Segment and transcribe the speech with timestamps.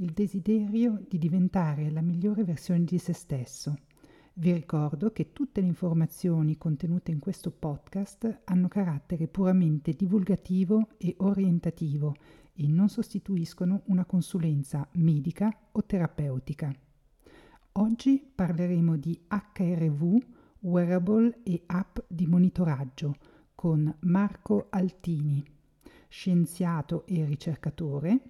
[0.00, 3.76] il desiderio di diventare la migliore versione di se stesso.
[4.34, 11.16] Vi ricordo che tutte le informazioni contenute in questo podcast hanno carattere puramente divulgativo e
[11.18, 12.14] orientativo
[12.54, 16.72] e non sostituiscono una consulenza medica o terapeutica.
[17.72, 20.16] Oggi parleremo di HRV,
[20.60, 23.16] wearable e app di monitoraggio
[23.56, 25.44] con Marco Altini,
[26.08, 28.20] scienziato e ricercatore,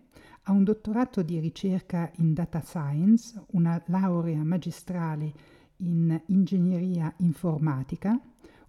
[0.48, 5.30] ha un dottorato di ricerca in data science, una laurea magistrale
[5.78, 8.18] in ingegneria informatica,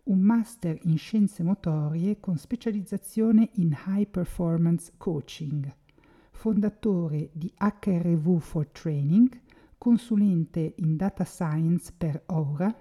[0.04, 5.74] un master in scienze motorie con specializzazione in high performance coaching,
[6.32, 9.40] fondatore di HRV for Training,
[9.78, 12.76] consulente in data science per Aura,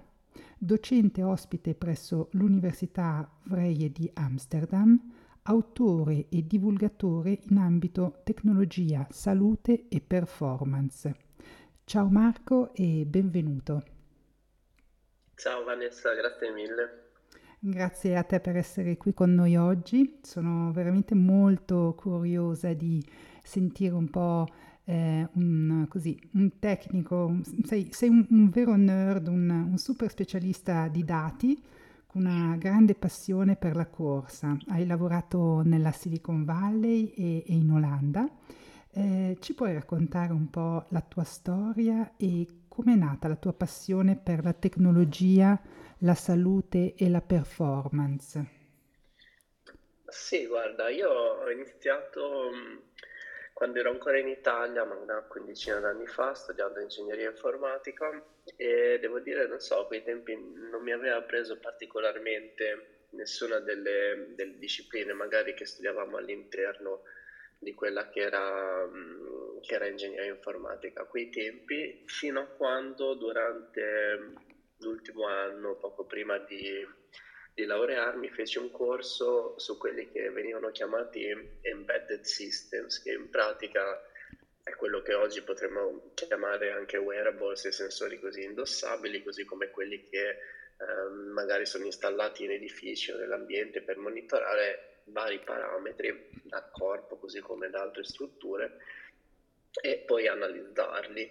[0.57, 4.99] docente ospite presso l'Università Vrije di Amsterdam,
[5.49, 11.15] autore e divulgatore in ambito tecnologia, salute e performance.
[11.85, 13.83] Ciao Marco e benvenuto.
[15.33, 17.07] Ciao Vanessa, grazie mille.
[17.57, 20.19] Grazie a te per essere qui con noi oggi.
[20.21, 23.03] Sono veramente molto curiosa di
[23.41, 24.47] sentire un po'
[24.83, 30.87] eh, un, così, un tecnico, sei, sei un, un, vero nerd, un, un super specialista
[30.87, 31.59] di dati
[32.13, 34.57] una grande passione per la corsa.
[34.67, 38.27] Hai lavorato nella Silicon Valley e, e in Olanda.
[38.91, 43.53] Eh, ci puoi raccontare un po' la tua storia e come è nata la tua
[43.53, 45.59] passione per la tecnologia,
[45.99, 48.57] la salute e la performance?
[50.07, 52.49] Sì, guarda, io ho iniziato
[53.59, 58.09] quando ero ancora in Italia, ma una quindicina d'anni fa, studiando ingegneria informatica
[58.55, 64.27] e devo dire, non so, a quei tempi non mi aveva preso particolarmente nessuna delle,
[64.29, 67.01] delle discipline magari che studiavamo all'interno
[67.57, 68.87] di quella che era,
[69.59, 71.01] che era ingegneria informatica.
[71.01, 74.35] A quei tempi, fino a quando durante
[74.77, 76.81] l'ultimo anno, poco prima di
[77.59, 81.27] di laurearmi feci un corso su quelli che venivano chiamati
[81.59, 84.01] embedded systems, che in pratica
[84.63, 90.01] è quello che oggi potremmo chiamare anche wearables e sensori così indossabili, così come quelli
[90.09, 97.17] che eh, magari sono installati in edifici o nell'ambiente per monitorare vari parametri dal corpo,
[97.17, 98.77] così come da altre strutture,
[99.81, 101.29] e poi analizzarli.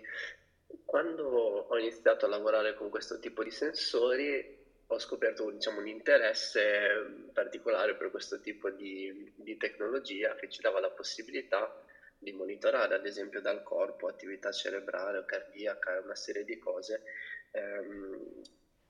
[0.84, 4.57] Quando ho iniziato a lavorare con questo tipo di sensori,
[4.90, 10.80] ho scoperto diciamo, un interesse particolare per questo tipo di, di, tecnologia che ci dava
[10.80, 11.84] la possibilità
[12.16, 17.02] di monitorare ad esempio dal corpo attività cerebrale o cardiaca, una serie di cose
[17.52, 18.42] ehm,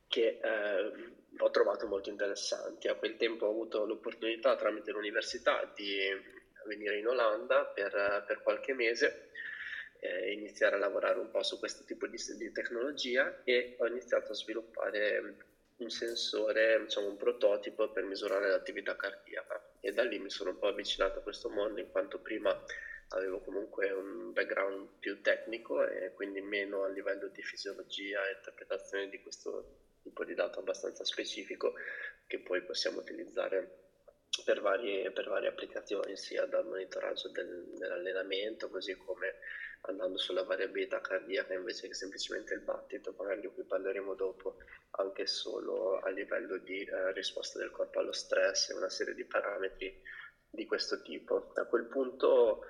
[0.06, 0.92] che eh,
[1.36, 2.88] ho trovato molto interessanti.
[2.88, 5.98] A quel tempo ho avuto l'opportunità tramite l'università di
[6.66, 9.30] venire in Olanda per, per qualche mese
[10.00, 14.32] eh, iniziare a lavorare un po' su questo tipo di, di tecnologia e ho iniziato
[14.32, 15.47] a sviluppare
[15.78, 19.60] un sensore, diciamo un prototipo per misurare l'attività cardiaca.
[19.80, 22.56] E da lì mi sono un po' avvicinato a questo mondo in quanto prima
[23.08, 29.08] avevo comunque un background più tecnico e quindi meno a livello di fisiologia e interpretazione
[29.08, 31.74] di questo tipo di dato abbastanza specifico
[32.26, 33.87] che poi possiamo utilizzare
[34.44, 39.36] per varie, per varie applicazioni sia dal monitoraggio del, dell'allenamento così come
[39.82, 44.56] andando sulla variabilità cardiaca invece che semplicemente il battito, magari di cui parleremo dopo,
[44.92, 49.24] anche solo a livello di eh, risposta del corpo allo stress e una serie di
[49.24, 49.94] parametri
[50.50, 51.50] di questo tipo.
[51.54, 52.60] A quel punto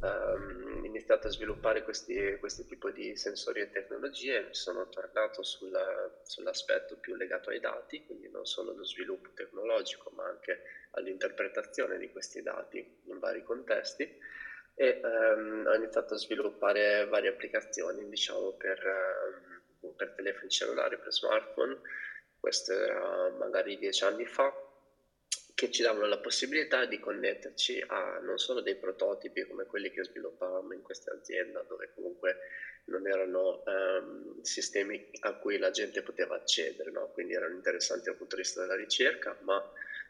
[0.00, 6.10] ehm, iniziato a sviluppare questi, questi tipi di sensori e tecnologie, mi sono tornato sulla,
[6.22, 10.60] sull'aspetto più legato ai dati, quindi non solo lo sviluppo tecnologico ma anche
[10.92, 14.10] all'interpretazione di questi dati in vari contesti
[14.74, 21.12] e ehm, ho iniziato a sviluppare varie applicazioni diciamo, per, ehm, per telefoni cellulari, per
[21.12, 21.78] smartphone,
[22.38, 24.54] questo era magari dieci anni fa,
[25.58, 30.04] che ci davano la possibilità di connetterci a non solo dei prototipi come quelli che
[30.04, 32.36] sviluppavamo in questa azienda, dove comunque
[32.84, 37.10] non erano um, sistemi a cui la gente poteva accedere, no?
[37.10, 39.60] quindi erano interessanti dal punto di vista della ricerca, ma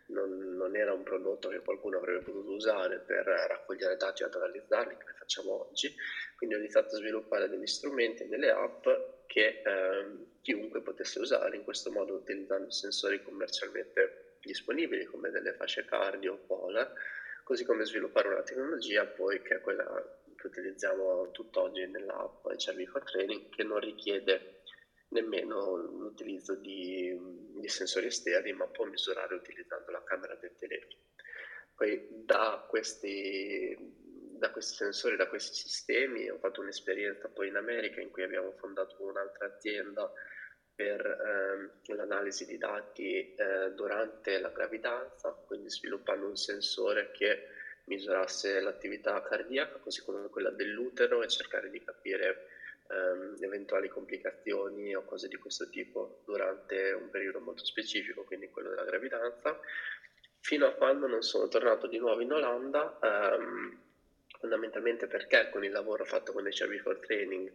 [0.09, 4.99] non, non, era un prodotto che qualcuno avrebbe potuto usare per raccogliere dati e analizzarli,
[5.01, 5.95] come facciamo oggi,
[6.37, 8.87] quindi ho iniziato a sviluppare degli strumenti delle app
[9.25, 10.07] che eh,
[10.43, 16.91] chiunque potesse usare in questo modo utilizzando sensori commercialmente disponibili come delle fasce cardio polar,
[17.43, 19.85] così come sviluppare una tecnologia poi che è quella
[20.37, 24.51] che utilizziamo tutt'oggi nell'app for Training che non richiede
[25.09, 27.17] nemmeno l'utilizzo di,
[27.59, 31.01] di, sensori esterni ma può misurare utilizzando la camera del telefono.
[31.75, 38.01] Poi da questi, da questi sensori, da questi sistemi ho fatto un'esperienza poi in America
[38.01, 40.11] in cui abbiamo fondato un'altra azienda
[40.79, 47.41] per ehm, l'analisi di dati eh, durante la gravidanza, quindi sviluppando un sensore che
[47.87, 52.39] misurasse l'attività cardiaca, così come quella dell'utero e cercare di capire
[52.91, 58.69] ehm, eventuali complicazioni o cose di questo tipo durante un periodo molto specifico, quindi quello
[58.69, 59.59] della gravidanza,
[60.39, 63.81] fino a quando non sono tornato di nuovo in Olanda, ehm,
[64.39, 67.53] fondamentalmente perché con il lavoro fatto con HRV for Training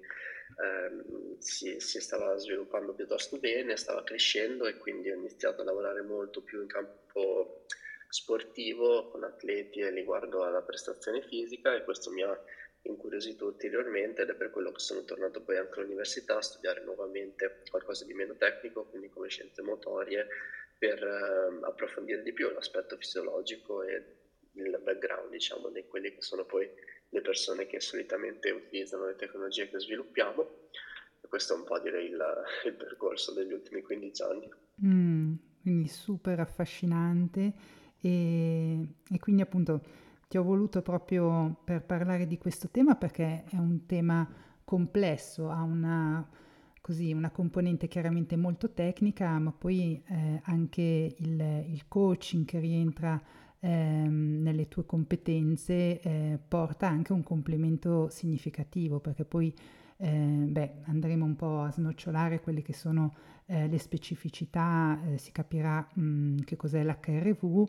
[0.62, 6.02] ehm, si, si, stava sviluppando piuttosto bene, stava crescendo e quindi ho iniziato a lavorare
[6.02, 7.54] molto più in campo
[8.08, 12.40] sportivo con atleti e riguardo alla prestazione fisica e questo mi ha
[12.84, 17.56] incuriosito ulteriormente ed è per quello che sono tornato poi anche all'università a studiare nuovamente
[17.70, 20.28] qualcosa di meno tecnico, quindi come scienze motorie,
[20.78, 24.04] per eh, approfondire di più l'aspetto fisiologico e
[24.54, 26.70] il background, diciamo, di quelli che sono poi
[27.10, 30.70] le persone che solitamente utilizzano le tecnologie che sviluppiamo.
[31.22, 32.20] E questo è un po' direi il,
[32.66, 34.50] il percorso degli ultimi 15 anni.
[34.86, 37.54] Mm, quindi super affascinante
[38.02, 39.82] e, e quindi appunto
[40.28, 44.28] ti ho voluto proprio per parlare di questo tema perché è un tema
[44.64, 46.28] complesso, ha una,
[46.82, 53.22] così, una componente chiaramente molto tecnica, ma poi eh, anche il, il, coaching che rientra
[53.64, 59.54] ehm, nelle tue competenze eh, porta anche un complemento significativo perché poi
[59.98, 63.14] eh, beh, andremo un po' a snocciolare quelle che sono
[63.46, 67.66] eh, le specificità, eh, si capirà mh, mm, che cos'è l'HRV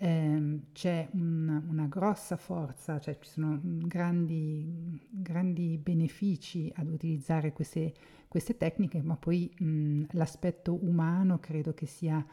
[0.00, 7.94] eh, c'è un, una grossa forza, cioè ci sono grandi, grandi benefici ad utilizzare queste,
[8.28, 12.24] queste tecniche, ma poi mh, l'aspetto umano credo che sia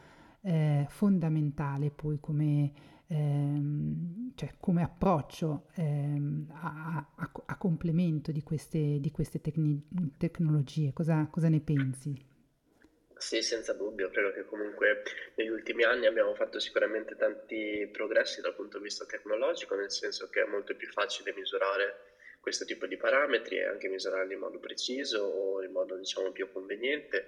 [0.42, 2.72] eh, fondamentale poi come,
[3.08, 9.82] ehm, cioè come approccio ehm, a, a, a, complemento di queste, di queste tecni-
[10.18, 10.92] tecnologie.
[10.92, 12.34] Cosa, cosa ne pensi?
[13.18, 15.02] Sì, senza dubbio, credo che comunque
[15.36, 20.28] negli ultimi anni abbiamo fatto sicuramente tanti progressi dal punto di vista tecnologico, nel senso
[20.28, 24.58] che è molto più facile misurare questo tipo di parametri e anche misurarli in modo
[24.60, 27.26] preciso o in modo diciamo più conveniente,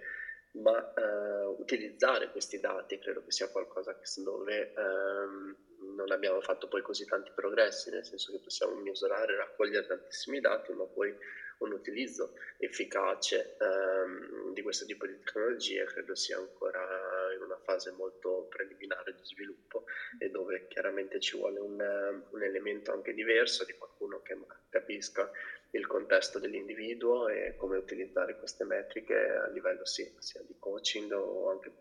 [0.52, 5.56] ma eh, utilizzare questi dati credo che sia qualcosa dove ehm,
[5.96, 10.40] non abbiamo fatto poi così tanti progressi, nel senso che possiamo misurare e raccogliere tantissimi
[10.40, 11.14] dati, ma poi
[11.58, 17.90] un utilizzo efficace ehm, di questo tipo di tecnologie credo sia ancora in una fase
[17.90, 19.82] molto preliminare di sviluppo
[20.18, 24.36] e dove chiaramente ci vuole un, un elemento anche diverso di qualcuno che
[24.68, 25.28] capisca
[25.70, 31.50] il contesto dell'individuo e come utilizzare queste metriche a livello sì, sia di coaching o
[31.50, 31.72] anche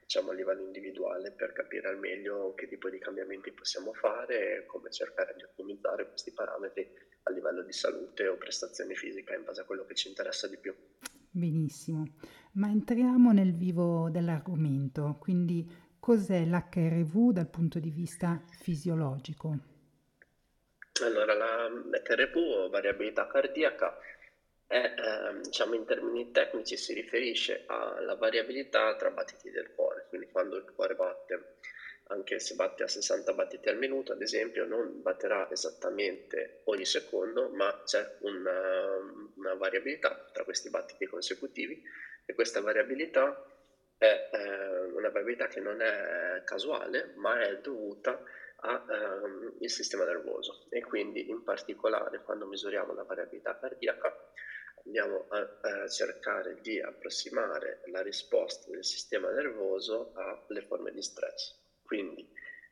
[0.00, 4.66] diciamo, a livello individuale per capire al meglio che tipo di cambiamenti possiamo fare e
[4.66, 6.88] come cercare di ottimizzare questi parametri
[7.24, 10.56] a livello di salute o prestazione fisica in base a quello che ci interessa di
[10.56, 10.74] più.
[11.30, 12.14] Benissimo,
[12.52, 15.70] ma entriamo nel vivo dell'argomento, quindi
[16.00, 19.77] cos'è l'HRV dal punto di vista fisiologico?
[21.04, 23.98] Allora, la HRV o variabilità cardiaca
[24.66, 30.28] è, eh, diciamo in termini tecnici si riferisce alla variabilità tra battiti del cuore, quindi
[30.28, 31.56] quando il cuore batte
[32.08, 37.48] anche se batte a 60 battiti al minuto, ad esempio, non batterà esattamente ogni secondo,
[37.50, 38.96] ma c'è una,
[39.36, 41.82] una variabilità tra questi battiti consecutivi
[42.24, 43.44] e questa variabilità
[43.98, 48.22] è eh, una variabilità che non è casuale, ma è dovuta
[48.60, 54.12] al ehm, sistema nervoso e quindi in particolare quando misuriamo la variabilità cardiaca
[54.84, 60.12] andiamo a, a, cercare di approssimare la risposta del sistema nervoso
[60.48, 61.54] alle forme di stress.
[61.82, 62.26] Quindi,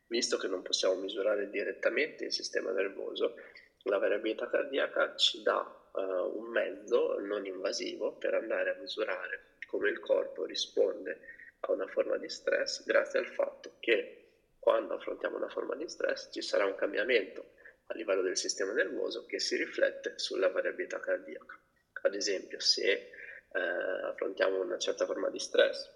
[0.06, 3.34] visto che non possiamo misurare direttamente il sistema nervoso,
[3.82, 5.60] la variabilità cardiaca ci dà
[5.92, 6.00] uh,
[6.38, 11.20] un mezzo non invasivo per andare a misurare come il corpo risponde
[11.60, 14.25] a una forma di stress grazie al fatto che
[14.66, 17.52] quando affrontiamo una forma di stress ci sarà un cambiamento
[17.86, 21.56] a livello del sistema nervoso che si riflette sulla variabilità cardiaca.
[22.02, 25.88] Ad esempio, se eh, affrontiamo una certa forma di stress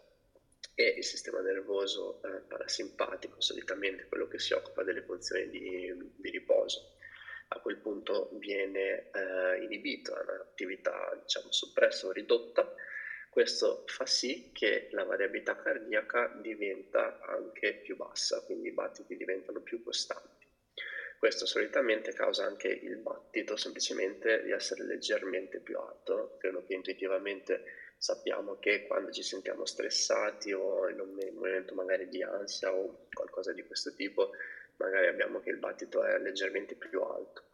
[0.76, 6.30] e il sistema nervoso eh, parasimpatico, solitamente quello che si occupa delle funzioni di, di
[6.30, 6.92] riposo.
[7.48, 12.72] A quel punto viene eh, inibito, è un'attività diciamo, soppressa o ridotta.
[13.30, 19.60] Questo fa sì che la variabilità cardiaca diventa anche più bassa, quindi i battiti diventano
[19.60, 20.46] più costanti.
[21.16, 27.62] Questo solitamente causa anche il battito semplicemente di essere leggermente più alto, credo che intuitivamente
[27.96, 33.52] sappiamo che quando ci sentiamo stressati o in un momento magari di ansia o qualcosa
[33.52, 34.30] di questo tipo,
[34.76, 37.44] magari abbiamo che il battito è leggermente più alto.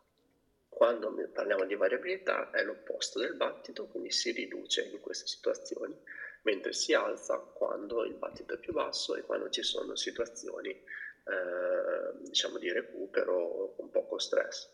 [0.77, 5.99] Quando parliamo di variabilità è l'opposto del battito, quindi si riduce in queste situazioni,
[6.43, 12.13] mentre si alza quando il battito è più basso e quando ci sono situazioni eh,
[12.19, 14.69] diciamo di recupero con poco stress.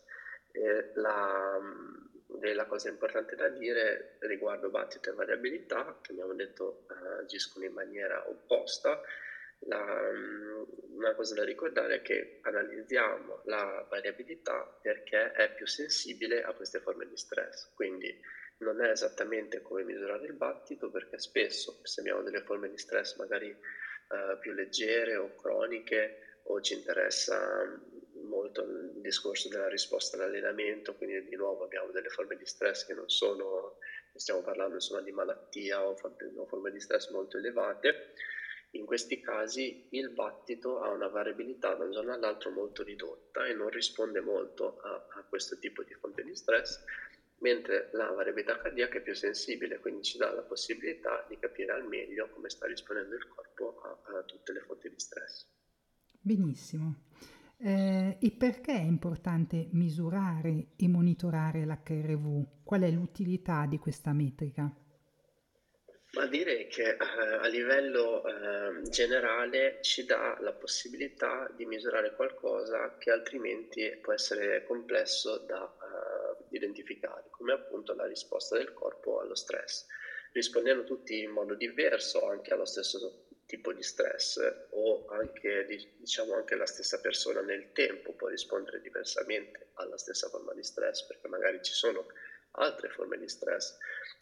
[0.95, 1.57] La,
[2.53, 7.71] la cosa importante da dire riguardo battito e variabilità, che abbiamo detto uh, agiscono in
[7.71, 9.01] maniera opposta,
[9.65, 10.09] la,
[10.95, 16.79] una cosa da ricordare è che analizziamo la variabilità perché è più sensibile a queste
[16.79, 18.19] forme di stress, quindi
[18.57, 23.15] non è esattamente come misurare il battito perché spesso se abbiamo delle forme di stress
[23.17, 27.65] magari uh, più leggere o croniche o ci interessa
[28.23, 32.93] molto il discorso della risposta all'allenamento, quindi di nuovo abbiamo delle forme di stress che
[32.93, 33.77] non sono,
[34.15, 38.11] stiamo parlando insomma di malattia o forme di stress molto elevate,
[38.75, 43.53] in questi casi il battito ha una variabilità da un giorno all'altro molto ridotta e
[43.53, 46.81] non risponde molto a, a questo tipo di fonte di stress,
[47.37, 51.85] mentre la variabilità cardiaca è più sensibile, quindi ci dà la possibilità di capire al
[51.85, 55.45] meglio come sta rispondendo il corpo a, a tutte le fonti di stress.
[56.19, 57.01] Benissimo.
[57.57, 62.63] Eh, e perché è importante misurare e monitorare l'HRV?
[62.63, 64.73] Qual è l'utilità di questa metrica?
[66.15, 72.93] Ma direi che eh, a livello eh, generale ci dà la possibilità di misurare qualcosa
[72.99, 79.33] che altrimenti può essere complesso da uh, identificare, come appunto la risposta del corpo allo
[79.33, 79.87] stress.
[80.33, 84.39] Rispondendo tutti in modo diverso anche allo stesso tipo di stress
[84.69, 85.65] o anche,
[85.97, 91.05] diciamo, anche la stessa persona nel tempo può rispondere diversamente alla stessa forma di stress
[91.07, 92.05] perché magari ci sono
[92.53, 93.75] altre forme di stress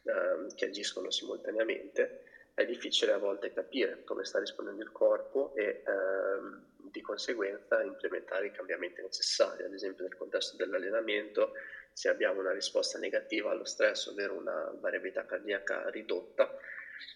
[0.03, 2.13] ehm, che agiscono simultaneamente,
[2.53, 8.47] è difficile a volte capire come sta rispondendo il corpo e ehm, di conseguenza implementare
[8.47, 9.63] i cambiamenti necessari.
[9.63, 11.51] Ad esempio nel contesto dell'allenamento,
[11.93, 16.51] se abbiamo una risposta negativa allo stress, ovvero una variabilità cardiaca ridotta,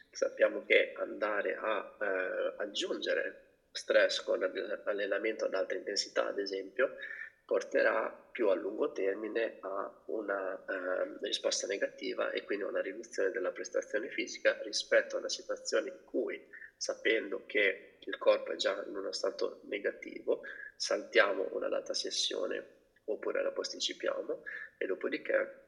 [0.09, 3.37] sappiamo che andare a eh, aggiungere
[3.71, 4.41] stress con
[4.83, 6.93] allenamento ad alta intensità, ad esempio,
[7.45, 13.29] porterà più a lungo termine a una eh, risposta negativa e quindi a una riduzione
[13.31, 16.43] della prestazione fisica rispetto a una situazione in cui,
[16.75, 20.41] sapendo che il corpo è già in uno stato negativo,
[20.75, 22.65] saltiamo una data sessione
[23.05, 24.41] oppure la posticipiamo
[24.77, 25.63] e dopodiché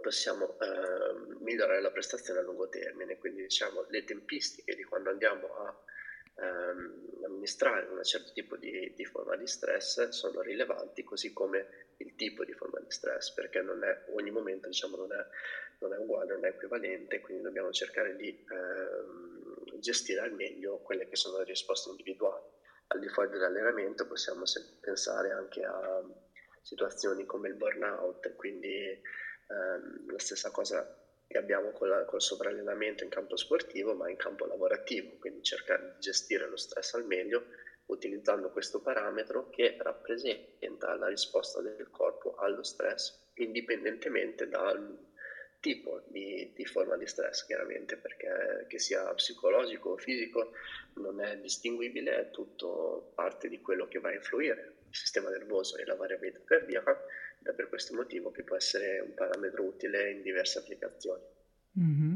[0.00, 5.54] possiamo eh, migliorare la prestazione a lungo termine, quindi diciamo le tempistiche di quando andiamo
[5.54, 5.76] a
[6.38, 11.66] ehm, amministrare un certo tipo di, di, forma di stress sono rilevanti, così come
[11.98, 15.26] il tipo di forma di stress, perché non è, ogni momento diciamo, non, è,
[15.78, 21.06] non è uguale, non è equivalente, quindi dobbiamo cercare di ehm, gestire al meglio quelle
[21.06, 22.46] che sono le risposte individuali.
[22.90, 24.44] Al di fuori dell'allenamento possiamo
[24.80, 26.02] pensare anche a
[26.62, 28.98] situazioni come il burnout, quindi
[29.48, 30.86] ehm, la stessa cosa
[31.28, 35.92] che abbiamo con la, col sovrallenamento in campo sportivo, ma in campo lavorativo, quindi cercare
[35.94, 37.44] di gestire lo stress al meglio
[37.86, 45.06] utilizzando questo parametro che rappresenta la risposta del corpo allo stress, indipendentemente dal
[45.60, 50.52] tipo di, di, forma di stress, chiaramente, perché che sia psicologico o fisico
[50.94, 54.74] non è distinguibile, è tutto parte di quello che va a influire.
[54.88, 56.98] Il sistema nervoso e la variabilità cardiaca
[57.42, 61.22] è per questo motivo che può essere un parametro utile in diverse applicazioni.
[61.78, 62.14] Mm-hmm.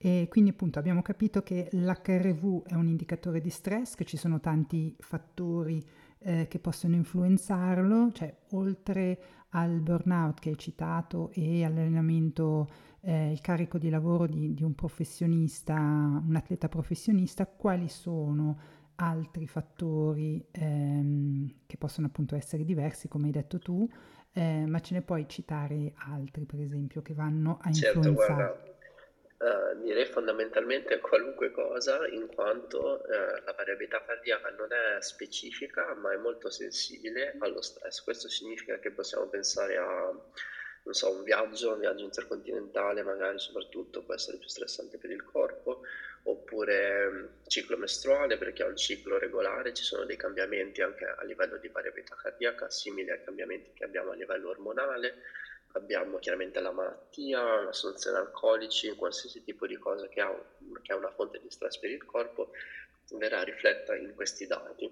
[0.00, 4.38] E quindi appunto abbiamo capito che l'HRV è un indicatore di stress, che ci sono
[4.38, 5.84] tanti fattori
[6.20, 9.20] eh, che possono influenzarlo, cioè oltre
[9.50, 12.68] al burnout che hai citato e all'allenamento,
[13.00, 19.46] eh, il carico di lavoro di, di un professionista, un atleta professionista, quali sono altri
[19.46, 23.88] fattori ehm, che possono appunto essere diversi, come hai detto tu,
[24.32, 28.34] eh, ma ce ne puoi citare altri, per esempio, che vanno a certo, influenzare?
[29.38, 35.94] Guarda, uh, direi fondamentalmente qualunque cosa, in quanto uh, la variabilità cardiaca non è specifica,
[35.94, 38.02] ma è molto sensibile allo stress.
[38.02, 40.12] Questo significa che possiamo pensare a
[40.88, 45.22] non so, un viaggio, un viaggio intercontinentale magari soprattutto può essere più stressante per il
[45.22, 45.82] corpo,
[46.22, 46.66] oppure
[47.06, 51.24] oppure ciclo mestruale per chi ha un ciclo regolare, ci sono dei cambiamenti anche a
[51.24, 55.16] livello di variabilità cardiaca, simili ai cambiamenti che abbiamo a livello ormonale,
[55.72, 60.30] abbiamo chiaramente la malattia, l'assunzione alcolici, qualsiasi tipo di cosa che ha,
[60.82, 62.50] che ha una fonte di stress per il corpo
[63.16, 64.90] verrà rifletta in questi dati.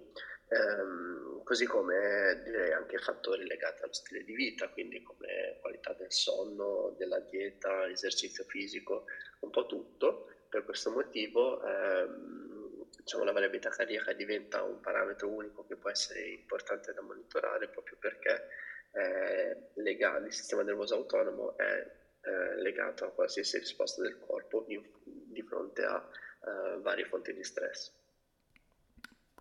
[0.49, 6.11] Ehm, così come direi anche fattori legati allo stile di vita, quindi come qualità del
[6.11, 9.04] sonno, della dieta, esercizio fisico,
[9.40, 10.23] un po' tutto.
[10.56, 16.28] Per questo motivo ehm, diciamo, la variabilità cardiaca diventa un parametro unico che può essere
[16.28, 18.48] importante da monitorare proprio perché
[18.92, 21.86] eh, legato, il sistema nervoso autonomo è
[22.22, 26.02] eh, legato a qualsiasi risposta del corpo in, di fronte a
[26.40, 27.92] eh, varie fonti di stress.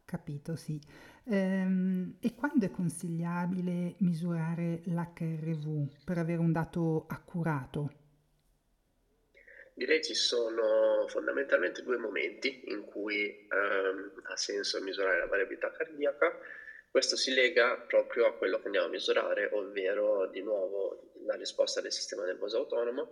[0.04, 0.78] Capito, sì.
[1.24, 8.04] Ehm, e quando è consigliabile misurare l'HRV per avere un dato accurato?
[9.78, 16.34] Direi ci sono fondamentalmente due momenti in cui ehm, ha senso misurare la variabilità cardiaca.
[16.90, 21.82] Questo si lega proprio a quello che andiamo a misurare, ovvero di nuovo la risposta
[21.82, 23.10] del sistema nervoso autonomo,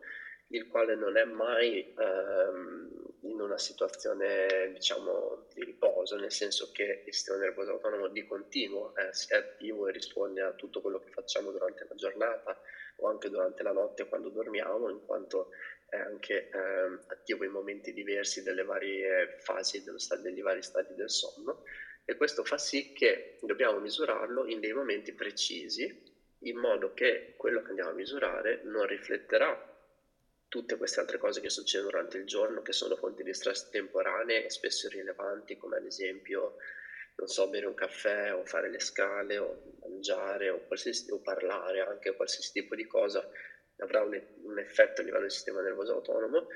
[0.48, 2.90] il quale non è mai ehm,
[3.24, 8.94] in una situazione diciamo di riposo, nel senso che il sistema nervoso autonomo di continuo
[8.94, 12.58] è, è attivo e risponde a tutto quello che facciamo durante la giornata
[12.98, 15.48] o anche durante la notte quando dormiamo, in quanto
[15.94, 21.12] è anche eh, attivo in momenti diversi delle varie fasi stadio, degli vari stadi del
[21.12, 21.62] sonno
[22.04, 27.62] e questo fa sì che dobbiamo misurarlo in dei momenti precisi in modo che quello
[27.62, 29.72] che andiamo a misurare non rifletterà
[30.48, 34.46] tutte queste altre cose che succedono durante il giorno che sono fonti di stress temporanee
[34.46, 36.56] e spesso irrilevanti come ad esempio
[37.16, 42.16] non so, bere un caffè o fare le scale o mangiare o, o parlare anche
[42.16, 43.24] qualsiasi tipo di cosa
[43.78, 46.48] avrà un, un effetto a livello del sistema nervoso autonomo.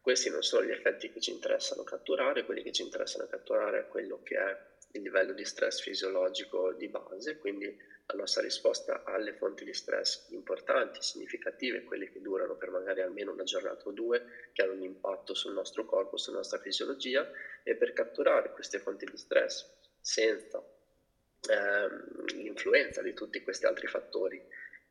[0.00, 3.86] Questi non sono gli effetti che ci interessano catturare, quelli che ci interessano catturare è
[3.86, 4.58] quello che è
[4.94, 7.64] il livello di stress fisiologico di base, quindi
[8.06, 13.32] la nostra risposta alle fonti di stress importanti, significative, quelle che durano per magari almeno
[13.32, 17.26] una giornata o due, che hanno un impatto sul nostro corpo, sulla nostra fisiologia,
[17.62, 19.66] e per catturare queste fonti di stress
[20.00, 20.62] senza
[21.48, 24.42] ehm, l'influenza di tutti questi altri fattori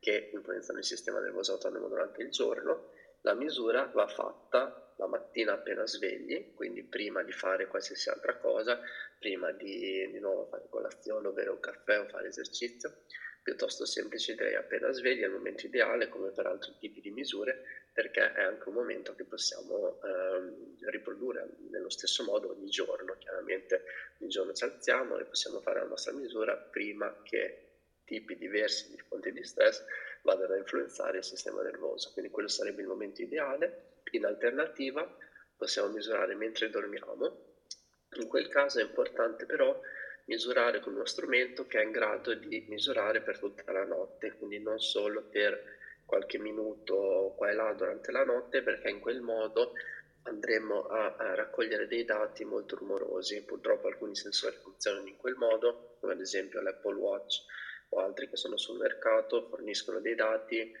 [0.04, 2.88] che influenzano il sistema nervoso autonomo durante il giorno,
[3.22, 8.78] la misura va fatta la mattina appena svegli, quindi prima di fare qualsiasi altra cosa,
[9.18, 12.96] prima di di nuovo fare colazione bere un caffè o fare esercizio,
[13.42, 17.60] piuttosto semplice direi appena svegli è il momento ideale come per altri tipi di misure
[17.90, 23.84] perché è anche un momento che possiamo ehm, riprodurre nello stesso modo ogni giorno, chiaramente
[24.18, 27.60] ogni giorno ci alziamo e possiamo fare la nostra misura prima che
[28.04, 29.84] tipi diversi di fonti di stress
[30.22, 32.12] vadano a influenzare il sistema nervoso.
[32.12, 33.92] Quindi quello sarebbe il momento ideale.
[34.12, 35.16] In alternativa
[35.56, 37.52] possiamo misurare mentre dormiamo.
[38.16, 39.78] In quel caso è importante però
[40.26, 44.58] misurare con uno strumento che è in grado di misurare per tutta la notte, quindi
[44.60, 45.72] non solo per
[46.06, 49.72] qualche minuto qua e là durante la notte, perché in quel modo
[50.22, 53.44] andremo a, a, raccogliere dei dati molto rumorosi.
[53.44, 57.44] Purtroppo alcuni sensori funzionano in quel modo, come ad esempio l'Apple Watch
[57.94, 60.72] o altri che sono sul mercato, forniscono dei dati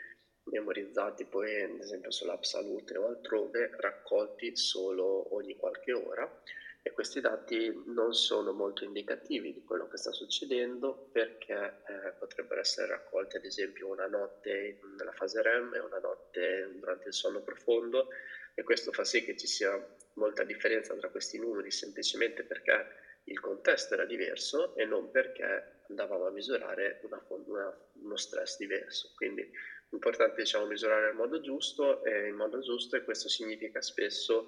[0.44, 6.42] memorizzati poi ad esempio sull'app Salute o altrove, raccolti solo ogni qualche ora.
[6.86, 12.60] E questi dati non sono molto indicativi di quello che sta succedendo perché eh, potrebbero
[12.60, 17.40] essere raccolti ad esempio una notte nella fase REM e una notte durante il sonno
[17.40, 18.08] profondo.
[18.54, 19.72] E questo fa sì che ci sia
[20.14, 22.86] molta differenza tra questi numeri semplicemente perché
[23.24, 29.12] il contesto era diverso e non perché andavamo a misurare una, una, uno stress diverso.
[29.14, 29.48] Quindi è
[29.90, 34.46] importante diciamo, misurare nel modo giusto e in modo giusto e questo significa spesso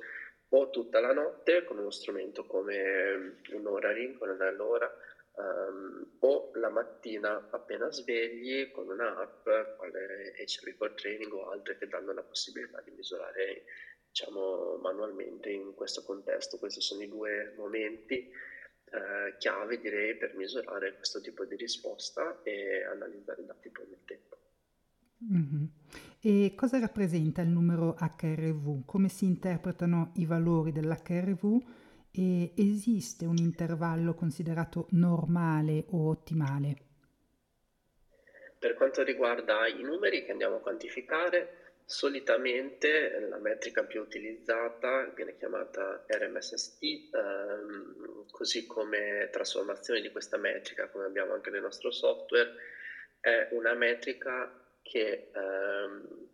[0.48, 4.90] o tutta la notte con uno strumento come un Oura Ring, con un all'ora,
[5.32, 9.42] um, o la mattina appena svegli con un'app
[9.76, 13.64] quale H Record Training o altre che danno la possibilità di misurare
[14.08, 16.58] diciamo, manualmente in questo contesto.
[16.58, 18.30] Questi sono i due momenti
[18.96, 24.04] eh, chiave direi per misurare questo tipo di risposta e analizzare i dati poi nel
[24.04, 24.36] tempo.
[25.32, 25.64] Mm-hmm.
[26.20, 28.84] E cosa rappresenta il numero HRV?
[28.84, 31.62] Come si interpretano i valori dell'HRV?
[32.10, 36.76] E esiste un intervallo considerato normale o ottimale?
[38.58, 45.36] Per quanto riguarda i numeri che andiamo a quantificare, Solitamente la metrica più utilizzata viene
[45.36, 52.50] chiamata RMSST, ehm, così come trasformazione di questa metrica, come abbiamo anche nel nostro software,
[53.20, 56.28] è una metrica che ehm,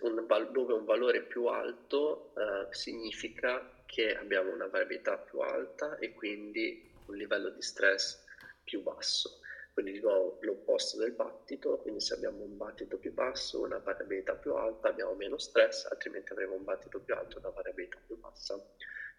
[0.00, 6.12] un, dove un valore più alto uh, significa che abbiamo una variabilità più alta e
[6.12, 6.76] quindi
[7.06, 8.20] un livello di stress
[8.64, 9.38] più basso.
[9.76, 14.34] Quindi di nuovo l'opposto del battito, quindi se abbiamo un battito più basso, una variabilità
[14.34, 18.58] più alta, abbiamo meno stress, altrimenti avremo un battito più alto, una variabilità più bassa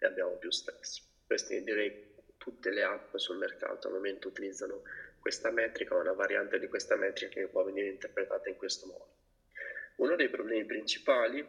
[0.00, 1.00] e abbiamo più stress.
[1.24, 4.82] Questi direi tutte le app sul mercato al momento utilizzano
[5.20, 9.10] questa metrica o una variante di questa metrica che può venire interpretata in questo modo.
[9.98, 11.46] Uno dei problemi principali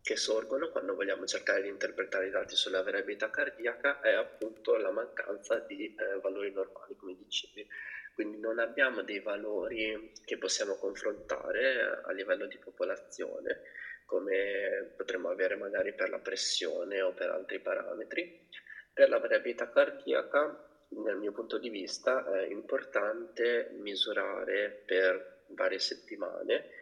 [0.00, 4.90] che sorgono quando vogliamo cercare di interpretare i dati sulla variabilità cardiaca è appunto la
[4.90, 7.68] mancanza di eh, valori normali, come dicevi
[8.14, 13.62] quindi non abbiamo dei valori che possiamo confrontare a livello di popolazione,
[14.04, 18.48] come potremmo avere magari per la pressione o per altri parametri.
[18.92, 26.78] Per la variabilità cardiaca, dal mio punto di vista, è importante misurare per varie settimane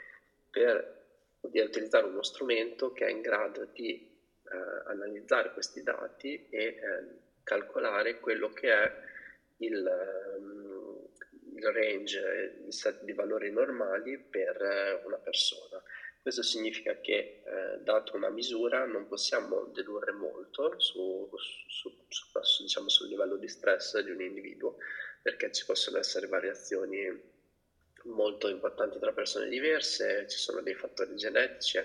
[0.50, 0.96] per
[1.40, 6.76] utilizzare uno strumento che è in grado di eh, analizzare questi dati e eh,
[7.42, 8.92] calcolare quello che è
[9.58, 10.57] il, um,
[11.58, 15.82] il range set di valori normali per eh, una persona.
[16.20, 21.28] Questo significa che, eh, dato una misura, non possiamo dedurre molto su,
[21.66, 24.76] su, su, diciamo, sul livello di stress di un individuo,
[25.22, 27.36] perché ci possono essere variazioni
[28.04, 31.78] molto importanti tra persone diverse, ci sono dei fattori genetici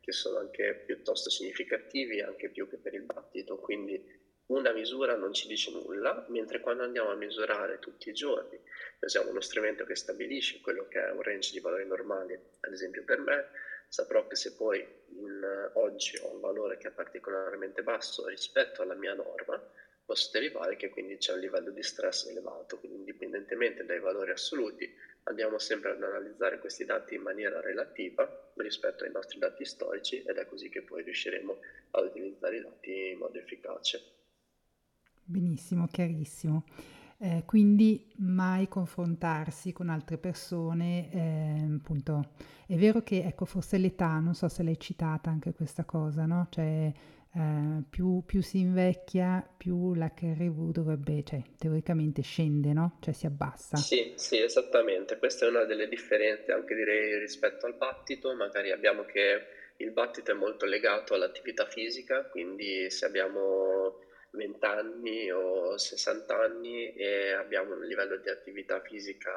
[0.00, 4.00] che sono anche piuttosto significativi, anche più che per il battito, quindi
[4.46, 8.60] una misura non ci dice nulla, mentre quando andiamo a misurare tutti i giorni,
[9.00, 13.02] usiamo uno strumento che stabilisce quello che è un range di valori normali, ad esempio
[13.02, 13.48] per me,
[13.88, 18.94] saprò che se poi in, oggi ho un valore che è particolarmente basso rispetto alla
[18.94, 19.60] mia norma,
[20.04, 24.88] posso derivare che quindi c'è un livello di stress elevato, quindi indipendentemente dai valori assoluti
[25.24, 30.36] andiamo sempre ad analizzare questi dati in maniera relativa rispetto ai nostri dati storici ed
[30.38, 31.58] è così che poi riusciremo
[31.90, 34.04] ad utilizzare i dati in modo efficace.
[35.28, 36.64] Benissimo, chiarissimo.
[37.18, 42.32] Eh, quindi mai confrontarsi con altre persone, eh, appunto,
[42.66, 46.46] è vero che ecco forse l'età, non so se l'hai citata anche questa cosa, no?
[46.50, 46.92] Cioè
[47.34, 52.98] eh, più, più, si invecchia, più l'HRV dovrebbe, cioè teoricamente scende, no?
[53.00, 53.76] Cioè si abbassa.
[53.78, 55.18] Sì, sì, esattamente.
[55.18, 59.46] Questa è una delle differenze anche direi rispetto al battito, magari abbiamo che
[59.78, 64.04] il battito è molto legato all'attività fisica, quindi se abbiamo
[64.36, 69.32] 20 anni o 60 anni e abbiamo un livello di attività fisica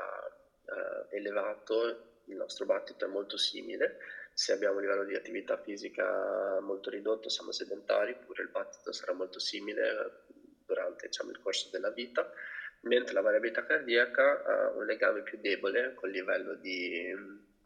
[0.65, 3.97] eh, elevato, il nostro battito è molto simile.
[4.33, 9.13] Se abbiamo un livello di attività fisica molto ridotto, siamo sedentari, pure il battito sarà
[9.13, 10.23] molto simile
[10.65, 12.31] durante diciamo, il corso della vita,
[12.81, 17.11] mentre la variabilità cardiaca ha un legame più debole col livello di,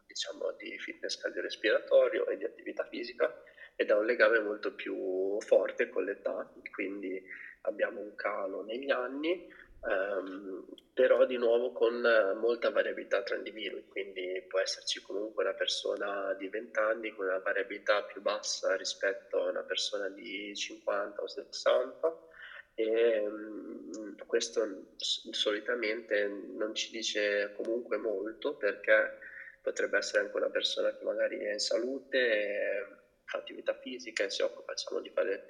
[0.06, 3.42] diciamo, di fitness cardiorespiratorio e di attività fisica
[3.76, 4.94] ed ha un legame molto più
[5.40, 7.22] forte con l'età, quindi
[7.62, 9.46] abbiamo un calo negli anni,
[9.86, 12.00] ehm, però di nuovo con
[12.36, 17.38] molta variabilità tra individui, quindi può esserci comunque una persona di 20 anni con una
[17.38, 22.18] variabilità più bassa rispetto a una persona di 50 o 60
[22.76, 29.16] e um, questo solitamente non ci dice comunque molto perché
[29.62, 32.86] potrebbe essere anche una persona che magari è in salute e
[33.32, 35.44] attività fisica e si occupa diciamo, di fare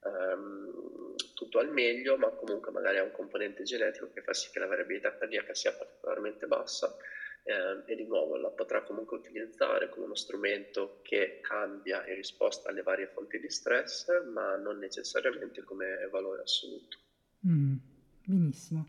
[0.00, 4.58] um, tutto al meglio, ma comunque magari ha un componente genetico che fa sì che
[4.58, 6.94] la variabilità cardiaca sia particolarmente bassa
[7.42, 12.70] eh, e di nuovo la potrà comunque utilizzare come uno strumento che cambia in risposta
[12.70, 16.98] alle varie fonti di stress, ma non necessariamente come valore assoluto.
[17.46, 17.76] Mm,
[18.24, 18.86] benissimo.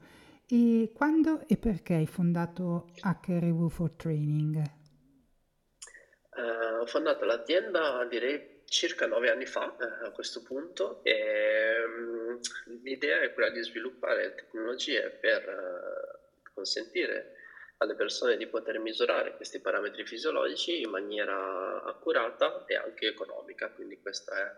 [0.47, 4.76] E quando e perché hai fondato HRV for Training?
[6.41, 11.03] Ho fondato l'azienda direi circa nove anni fa eh, a questo punto.
[11.03, 12.39] E um,
[12.83, 17.35] l'idea è quella di sviluppare tecnologie per uh, consentire
[17.77, 23.99] alle persone di poter misurare questi parametri fisiologici in maniera accurata e anche economica, quindi
[24.01, 24.51] questo è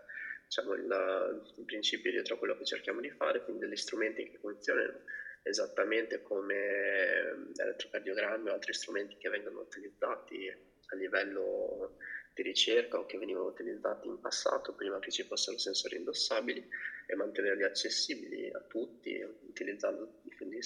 [0.44, 5.00] diciamo, il, il principio dietro quello che cerchiamo di fare, quindi degli strumenti che funzionano
[5.42, 11.96] esattamente come elettrocardiogrammi o altri strumenti che vengono utilizzati a livello
[12.34, 16.66] di ricerca o che venivano utilizzati in passato prima che ci fossero sensori indossabili
[17.06, 20.60] e mantenerli accessibili a tutti utilizzando quindi,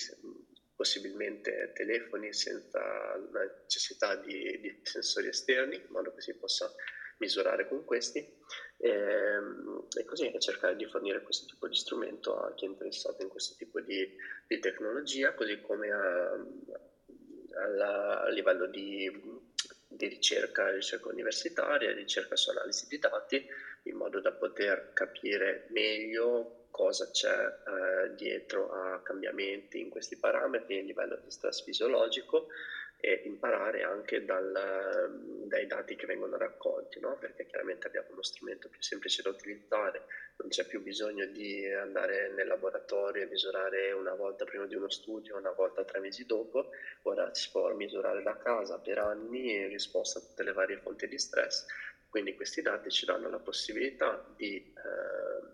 [0.76, 2.80] possibilmente telefoni senza
[3.30, 6.72] la necessità di, di, sensori esterni in modo che si possa
[7.18, 8.18] misurare con questi
[8.76, 13.22] e, ehm, e così cercare di fornire questo tipo di strumento a chi è interessato
[13.22, 16.32] in questo tipo di, di tecnologia così come a,
[17.54, 19.52] a, a livello di
[19.96, 23.44] di ricerca, ricerca universitaria, ricerca su analisi di dati,
[23.82, 30.78] in modo da poter capire meglio cosa c'è eh, dietro a cambiamenti in questi parametri,
[30.78, 32.46] il livello di stress fisiologico
[33.04, 35.10] e imparare anche dal,
[35.44, 37.18] dai dati che vengono raccolti, no?
[37.20, 40.04] perché chiaramente abbiamo uno strumento più semplice da utilizzare,
[40.36, 44.88] non c'è più bisogno di andare nel laboratorio e misurare una volta prima di uno
[44.88, 46.68] studio, una volta tre mesi dopo,
[47.02, 51.06] ora si può misurare da casa per anni in risposta a tutte le varie fonti
[51.06, 51.66] di stress,
[52.08, 55.52] quindi questi dati ci danno la possibilità di eh,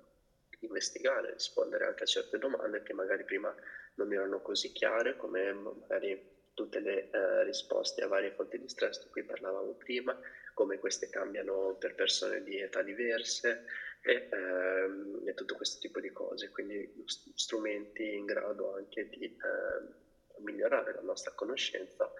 [0.60, 3.52] investigare, rispondere anche a certe domande che magari prima
[3.94, 8.98] non erano così chiare, come magari tutte le eh, risposte a varie fonti di stress
[9.00, 10.16] di cui parlavamo prima,
[10.52, 13.62] come queste cambiano per persone di età diverse
[14.00, 16.86] e, ehm, e tutto questo tipo di cose, quindi
[17.34, 22.10] strumenti in grado anche di eh, migliorare la nostra conoscenza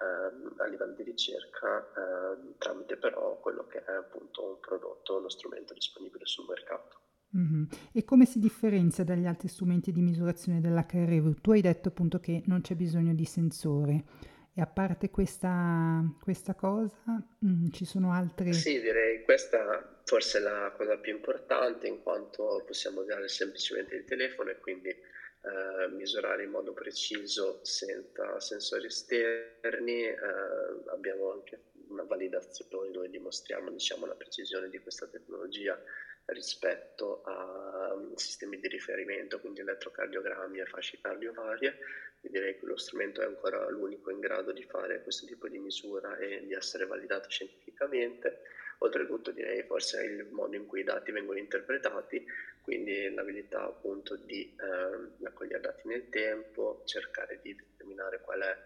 [0.00, 5.28] ehm, a livello di ricerca ehm, tramite però quello che è appunto un prodotto, uno
[5.28, 7.00] strumento disponibile sul mercato.
[7.32, 7.66] Mh-mh.
[7.92, 11.40] E come si differenzia dagli altri strumenti di misurazione dell'HRV?
[11.40, 14.04] Tu hai detto appunto che non c'è bisogno di sensore
[14.52, 20.40] e a parte questa questa cosa, mhmm, ci sono altre Sì, direi questa forse è
[20.40, 26.42] la cosa più importante in quanto possiamo usare semplicemente il telefono e quindi, ehm, misurare
[26.44, 30.02] in modo preciso senza sensori esterni.
[30.04, 35.80] Ehm, abbiamo anche una validazione dove dimostriamo, diciamo, la precisione di questa tecnologia
[36.26, 41.78] rispetto a um, sistemi di riferimento, quindi elettrocardiogrammi e fasce cardiovarie.
[42.20, 46.18] Direi che lo strumento è ancora l'unico in grado di fare questo tipo di misura
[46.18, 48.42] e di essere validato scientificamente.
[48.78, 52.24] Oltretutto direi forse il modo in cui i dati vengono interpretati,
[52.62, 58.56] quindi l'abilità appunto di eh, raccogliere dati nel tempo, cercare di determinare qual è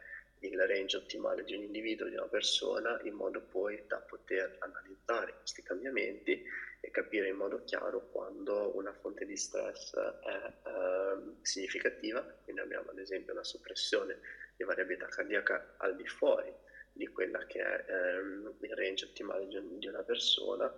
[0.46, 5.34] il range ottimale di un individuo, di una persona, in modo poi da poter analizzare
[5.38, 6.40] questi cambiamenti
[6.80, 12.90] e capire in modo chiaro quando una fonte di stress è eh, significativa, quindi abbiamo
[12.90, 14.18] ad esempio una soppressione
[14.54, 16.54] di variabilità cardiaca al di fuori
[16.94, 20.72] di quella che è ehm, il range ottimale di, un, di una persona.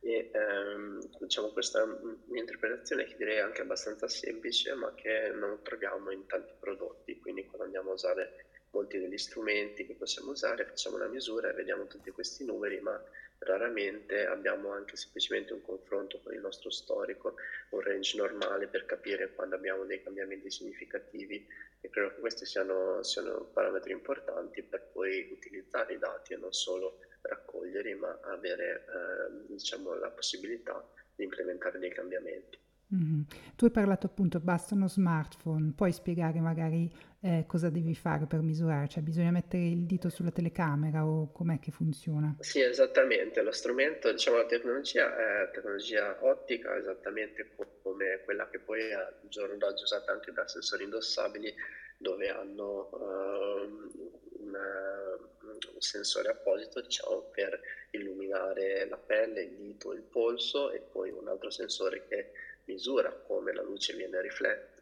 [0.00, 1.84] E ehm, diciamo questa
[2.32, 7.64] interpretazione che direi anche abbastanza semplice ma che non troviamo in tanti prodotti, quindi quando
[7.64, 8.30] andiamo a usare
[8.70, 13.00] molti degli strumenti che possiamo usare facciamo una misura e vediamo tutti questi numeri ma
[13.40, 17.36] Raramente abbiamo anche semplicemente un confronto con il nostro storico,
[17.70, 21.46] un range normale per capire quando abbiamo dei cambiamenti significativi
[21.80, 26.52] e credo che questi siano, siano parametri importanti per poi utilizzare i dati e non
[26.52, 32.58] solo raccoglierli, ma avere eh, diciamo, la possibilità di implementare dei cambiamenti.
[32.92, 33.20] Mm-hmm.
[33.54, 38.40] Tu hai parlato appunto, basta uno smartphone, puoi spiegare magari eh, cosa devi fare per
[38.40, 38.88] misurare?
[38.88, 42.36] Cioè bisogna mettere il dito sulla telecamera o com'è che funziona?
[42.40, 47.50] Sì, esattamente, lo strumento, diciamo la tecnologia è tecnologia ottica, esattamente
[47.82, 51.52] come quella che poi è al giorno d'oggi usata anche da sensori indossabili
[51.96, 60.02] dove hanno uh, una, un sensore apposito diciamo, per illuminare la pelle, il dito, il
[60.02, 62.30] polso e poi un altro sensore che
[62.66, 64.77] misura come la luce viene riflessa,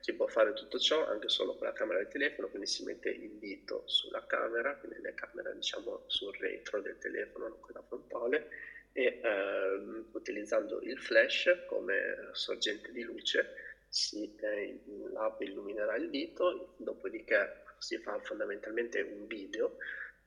[0.00, 3.10] si può fare tutto ciò anche solo con la camera del telefono, quindi si mette
[3.10, 8.48] il dito sulla camera, quindi la camera diciamo sul retro del telefono, non quella frontale,
[8.92, 13.52] e ehm, utilizzando il flash come sorgente di luce
[13.88, 14.80] si, eh,
[15.12, 19.76] l'app illuminerà il dito, dopodiché si fa fondamentalmente un video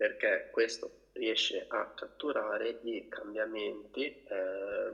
[0.01, 4.91] perché questo riesce a catturare i cambiamenti eh,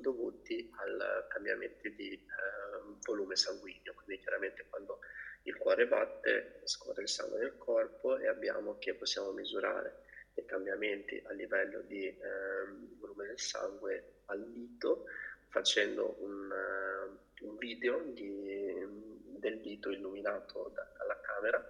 [0.00, 5.00] dovuti al cambiamento di eh, volume sanguigno, quindi chiaramente quando
[5.42, 10.04] il cuore batte scorre il sangue nel corpo e abbiamo che possiamo misurare
[10.36, 12.16] i cambiamenti a livello di eh,
[12.98, 15.04] volume del sangue al dito
[15.48, 18.82] facendo un, uh, un video di,
[19.40, 21.66] del dito illuminato da, dalla camera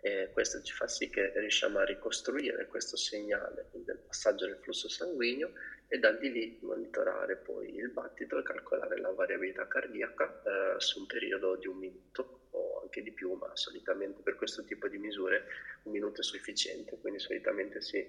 [0.00, 4.88] e questo ci fa sì che riusciamo a ricostruire questo segnale del passaggio del flusso
[4.88, 5.52] sanguigno
[5.88, 11.00] e da di lì monitorare poi il battito e calcolare la variabilità cardiaca eh, su
[11.00, 14.98] un periodo di un minuto o anche di più, ma solitamente per questo tipo di
[14.98, 15.44] misure
[15.84, 18.04] un minuto è sufficiente, quindi solitamente si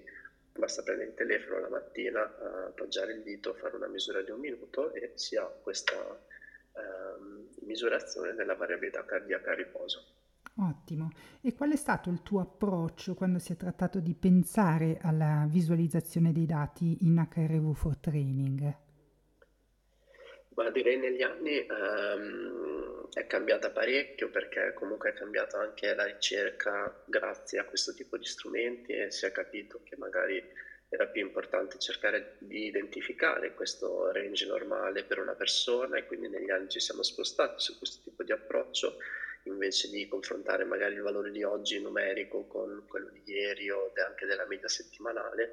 [0.52, 4.40] basta prendere il telefono la mattina, eh, appoggiare il dito, fare una misura di un
[4.40, 6.20] minuto e si ha questa
[6.72, 10.17] eh, misurazione della variabilità cardiaca a riposo.
[10.60, 11.10] Ottimo.
[11.40, 16.32] E qual è stato il tuo approccio quando si è trattato di pensare alla visualizzazione
[16.32, 18.76] dei dati in HRV for Training?
[20.54, 27.04] Ma direi negli anni um, è cambiata parecchio perché comunque è cambiata anche la ricerca
[27.06, 30.42] grazie a questo tipo di strumenti e si è capito che magari
[30.88, 36.50] era più importante cercare di identificare questo range normale per una persona e quindi negli
[36.50, 38.96] anni ci siamo spostati su questo tipo di approccio
[39.44, 44.26] invece di confrontare magari il valore di oggi numerico con quello di ieri o anche
[44.26, 45.52] della media settimanale,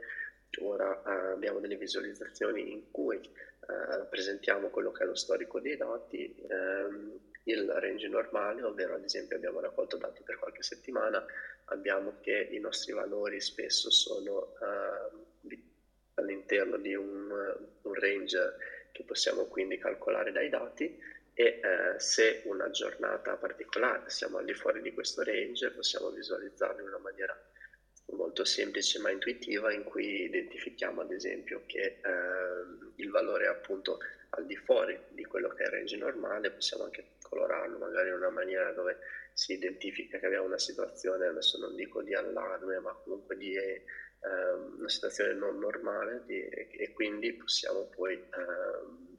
[0.61, 3.29] ora eh, abbiamo delle visualizzazioni in cui eh,
[3.67, 9.35] rappresentiamo quello che è lo storico dei dati, ehm, il range normale, ovvero ad esempio
[9.35, 11.23] abbiamo raccolto dati per qualche settimana,
[11.65, 15.57] abbiamo che i nostri valori spesso sono eh,
[16.15, 17.29] all'interno di un,
[17.81, 18.55] un range
[18.91, 20.97] che possiamo quindi calcolare dai dati
[21.37, 26.81] e eh, se una giornata particolare siamo al di fuori di questo range possiamo visualizzarlo
[26.81, 27.37] in una maniera
[28.13, 32.01] molto semplice ma intuitiva in cui identifichiamo ad esempio che eh,
[32.95, 36.83] il valore è appunto al di fuori di quello che è il range normale, possiamo
[36.83, 38.99] anche colorarlo magari in una maniera dove
[39.33, 43.83] si identifica che abbiamo una situazione, adesso non dico di allarme, ma comunque di eh,
[44.77, 49.14] una situazione non normale di, e quindi possiamo poi eh,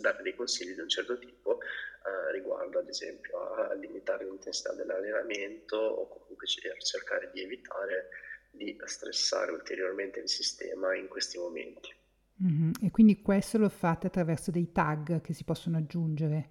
[0.00, 4.72] dare dei consigli di un certo tipo eh, riguardo ad esempio a, a limitare l'intensità
[4.74, 8.08] dell'allenamento o comunque cercare di evitare
[8.50, 11.92] di stressare ulteriormente il sistema in questi momenti.
[12.42, 12.70] Mm-hmm.
[12.82, 16.50] E quindi questo lo fate attraverso dei tag che si possono aggiungere?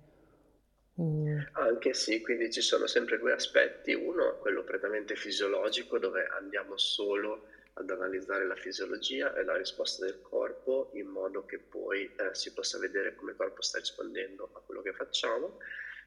[0.96, 1.26] O...
[1.54, 3.94] Anche sì, quindi ci sono sempre due aspetti.
[3.94, 10.22] Uno, quello prettamente fisiologico, dove andiamo solo ad analizzare la fisiologia e la risposta del
[10.22, 14.62] corpo in modo che poi eh, si possa vedere come il corpo sta rispondendo a
[14.62, 15.58] quello che facciamo,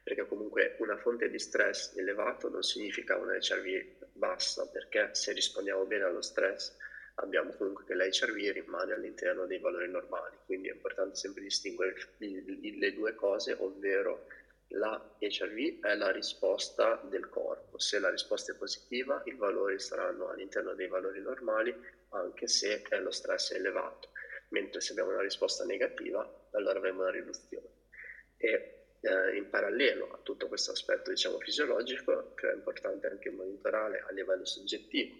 [0.03, 5.83] perché comunque una fonte di stress elevato non significa una HRV bassa, perché se rispondiamo
[5.85, 6.75] bene allo stress
[7.15, 12.93] abbiamo comunque che l'HRV rimane all'interno dei valori normali, quindi è importante sempre distinguere le
[12.93, 14.27] due cose, ovvero
[14.69, 17.79] la HRV è la risposta del corpo.
[17.79, 21.73] Se la risposta è positiva, i valori saranno all'interno dei valori normali,
[22.09, 24.09] anche se lo stress è elevato.
[24.49, 27.67] Mentre se abbiamo una risposta negativa, allora avremo una riduzione.
[28.37, 34.03] E eh, in parallelo a tutto questo aspetto diciamo, fisiologico, che è importante anche monitorare
[34.07, 35.15] a livello soggettivo,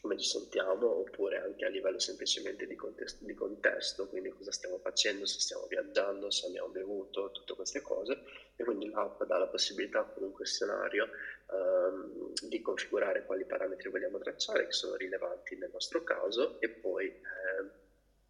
[0.00, 4.78] come ci sentiamo, oppure anche a livello semplicemente di contesto, di contesto, quindi cosa stiamo
[4.78, 8.20] facendo, se stiamo viaggiando, se abbiamo bevuto, tutte queste cose.
[8.56, 11.08] E quindi l'app dà la possibilità con un questionario
[11.50, 17.06] ehm, di configurare quali parametri vogliamo tracciare, che sono rilevanti nel nostro caso, e poi
[17.06, 17.68] eh,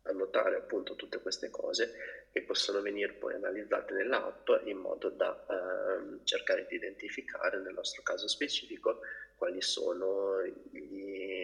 [0.03, 1.91] annotare appunto tutte queste cose
[2.31, 8.03] che possono venire poi analizzate nell'app in modo da ehm, cercare di identificare nel nostro
[8.03, 8.99] caso specifico
[9.35, 11.38] quali sono gli,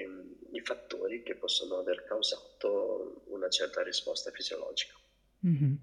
[0.57, 4.95] i fattori che possono aver causato una certa risposta fisiologica.
[5.47, 5.75] Mm-hmm.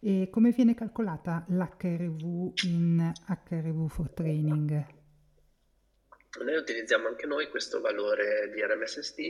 [0.00, 4.86] E come viene calcolata l'HRV in HRV for Training?
[6.42, 9.20] Noi utilizziamo anche noi questo valore di RMSST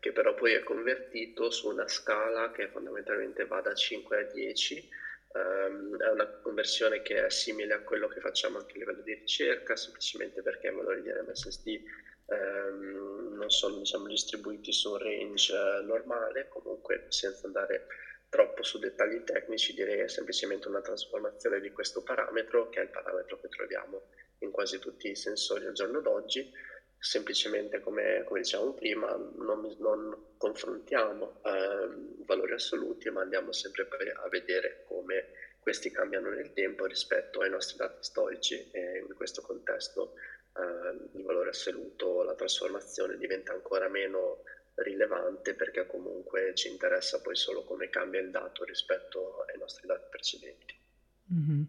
[0.00, 4.88] che però poi è convertito su una scala che fondamentalmente va da 5 a 10
[5.34, 9.14] Um, è una conversione che è simile a quello che facciamo anche a livello di
[9.14, 11.82] ricerca, semplicemente perché i valori di RMSSD um,
[12.26, 17.84] ehm, non sono diciamo, distribuiti su un range uh, normale, comunque senza andare
[18.28, 23.38] troppo su dettagli tecnici direi semplicemente una trasformazione di questo parametro, che è il parametro
[23.38, 24.04] che troviamo
[24.38, 26.50] in quasi tutti i sensori al giorno d'oggi,
[27.04, 31.88] semplicemente come, come dicevamo prima non, non confrontiamo eh,
[32.24, 35.26] valori assoluti ma andiamo sempre a vedere come
[35.60, 40.14] questi cambiano nel tempo rispetto ai nostri dati storici e in questo contesto
[40.56, 44.42] eh, il valore assoluto, la trasformazione diventa ancora meno
[44.76, 50.06] rilevante perché comunque ci interessa poi solo come cambia il dato rispetto ai nostri dati
[50.10, 50.74] precedenti.
[51.32, 51.62] Mm-hmm.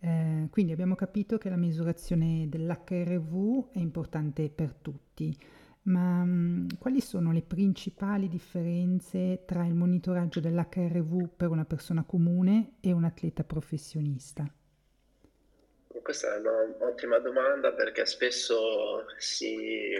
[0.00, 5.34] Eh, quindi abbiamo capito che la misurazione dell'HRV è importante per tutti,
[5.84, 12.04] ma mh, mm, quali sono le principali differenze tra il monitoraggio dell'HRV per una persona
[12.04, 14.46] comune e un atleta professionista?
[16.04, 19.98] Questa è un'ottima domanda perché spesso si,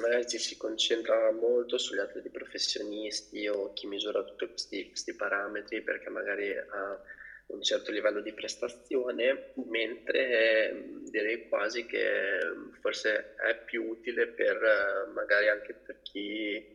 [0.00, 5.82] magari ci si concentra molto sugli atleti professionisti o chi misura tutti questi, questi parametri
[5.82, 7.00] perché magari ha
[7.46, 12.40] un certo livello di prestazione, mentre direi quasi che
[12.80, 16.66] forse è più utile per eh, magari anche per chi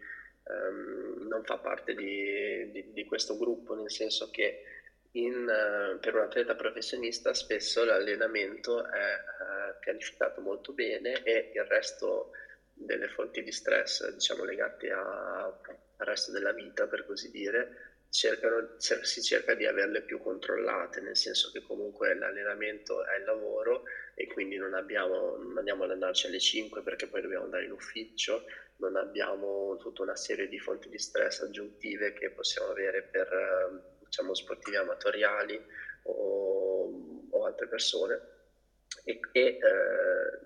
[0.46, 4.64] um, non fa parte di, di, di, questo gruppo, nel senso che
[5.16, 11.64] in, uh, per un atleta professionista spesso l'allenamento è uh, pianificato molto bene e il
[11.66, 12.32] resto
[12.74, 18.76] delle fonti di stress, diciamo legate a, al resto della vita, per così dire, cercano,
[18.78, 23.84] si cerca di averle più controllate, nel senso che comunque l'allenamento è il lavoro
[24.16, 27.72] e quindi non, abbiamo, non andiamo ad allenarci alle 5 perché poi dobbiamo andare in
[27.72, 28.46] ufficio,
[28.78, 34.36] non abbiamo tutta una serie di fonti di stress aggiuntive che possiamo avere per diciamo,
[34.36, 35.60] sportivi amatoriali
[36.04, 38.32] o, o altre persone.
[39.04, 39.60] E, e eh,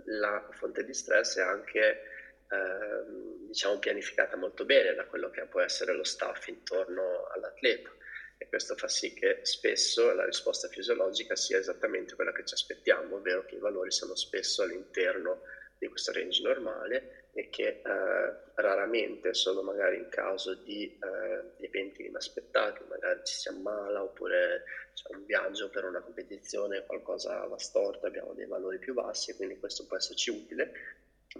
[0.06, 2.02] la fonte di stress è anche
[2.50, 7.90] eh, diciamo pianificata molto bene da quello che può essere lo staff intorno all'atleta.
[8.38, 13.18] E questo fa sì che spesso la risposta fisiologica sia esattamente quella che ci aspettiamo,
[13.18, 15.42] ovvero che i valori sono spesso all'interno
[15.78, 22.04] di questo range normale e che eh, raramente, solo magari in caso di eh, eventi
[22.08, 24.64] inaspettati, magari ci si ammala oppure
[24.96, 29.60] c'è un viaggio per una competizione, qualcosa va storto, abbiamo dei valori più bassi quindi
[29.60, 30.72] questo può esserci utile,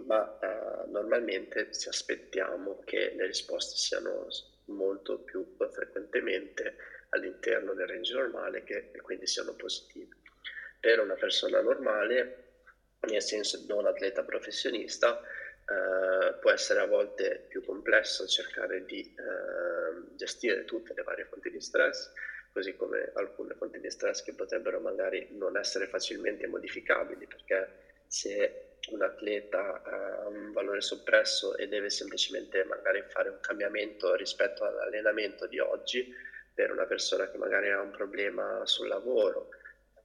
[0.06, 4.28] ma eh, normalmente ci aspettiamo che le risposte siano
[4.66, 6.76] molto più frequentemente
[7.08, 10.14] all'interno del range normale che, quindi siano positive.
[10.78, 12.44] Per una persona normale,
[13.00, 15.20] nel senso non atleta professionista,
[15.70, 21.50] eh, può essere a volte più complesso cercare di eh, gestire tutte le varie fonti
[21.50, 22.10] di stress,
[22.52, 27.68] così come alcune fonti di stress che potrebbero magari non essere facilmente modificabili, perché
[28.06, 34.64] se un atleta ha un valore soppresso e deve semplicemente magari fare un cambiamento rispetto
[34.64, 36.10] all'allenamento di oggi,
[36.54, 39.50] per una persona che magari ha un problema sul lavoro,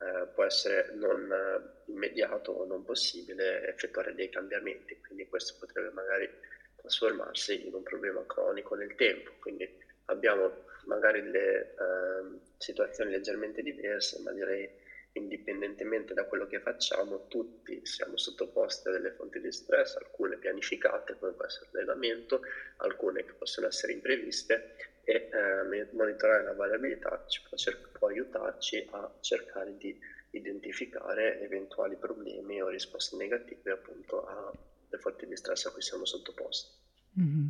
[0.04, 5.90] eh, può essere non eh, immediato o non possibile effettuare dei cambiamenti, quindi questo potrebbe
[5.92, 6.30] magari
[6.76, 9.32] trasformarsi in un problema cronico nel tempo.
[9.40, 9.68] Quindi
[10.06, 14.70] abbiamo magari delle eh, situazioni leggermente diverse, ma direi
[15.14, 21.16] indipendentemente da quello che facciamo, tutti siamo sottoposti a delle fonti di stress, alcune pianificate
[21.18, 22.42] come può essere l'allenamento,
[22.78, 24.66] alcune che possono essere impreviste
[25.04, 29.96] e eh, monitorare la variabilità ci può, cer- può, aiutarci a cercare di
[30.32, 36.72] identificare eventuali problemi o risposte negative appunto alle fonti di stress a cui siamo sottoposti.
[37.20, 37.48] Mm-hmm.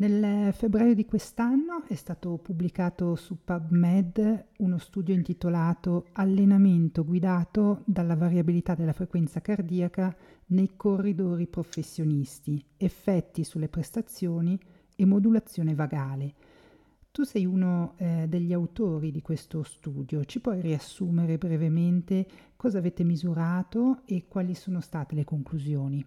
[0.00, 8.16] Nel febbraio di quest'anno è stato pubblicato su PubMed uno studio intitolato Allenamento guidato dalla
[8.16, 14.58] variabilità della frequenza cardiaca nei corridori professionisti, effetti sulle prestazioni
[14.96, 16.34] e modulazione vagale.
[17.10, 22.26] Tu sei uno eh, degli autori di questo studio, ci puoi riassumere brevemente
[22.56, 26.02] cosa avete misurato e quali sono state le conclusioni?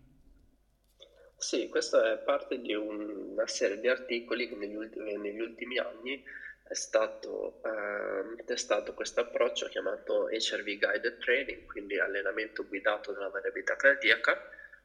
[1.44, 5.78] Sì, questa è parte di un- una serie di articoli che negli ultimi, negli ultimi
[5.78, 6.22] anni
[6.64, 13.76] è stato eh, testato questo approccio chiamato HRV Guided Training, quindi allenamento guidato dalla variabilità
[13.76, 14.40] cardiaca,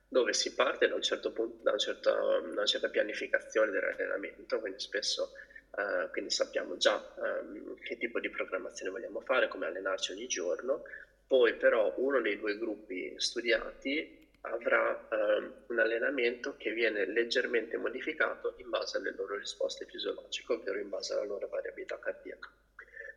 [0.09, 4.81] dove si parte da, un certo punto, da, un certo, una certa pianificazione dell'allenamento, quindi
[4.81, 5.31] spesso
[5.77, 10.83] eh, quindi sappiamo già um, che tipo di programmazione vogliamo fare, come allenarci ogni giorno,
[11.27, 18.69] poi però uno dei due gruppi studiati avrà um, allenamento che viene leggermente modificato in
[18.69, 22.51] base alle loro risposte fisiologiche, ovvero in base alla loro variabilità cardiaca.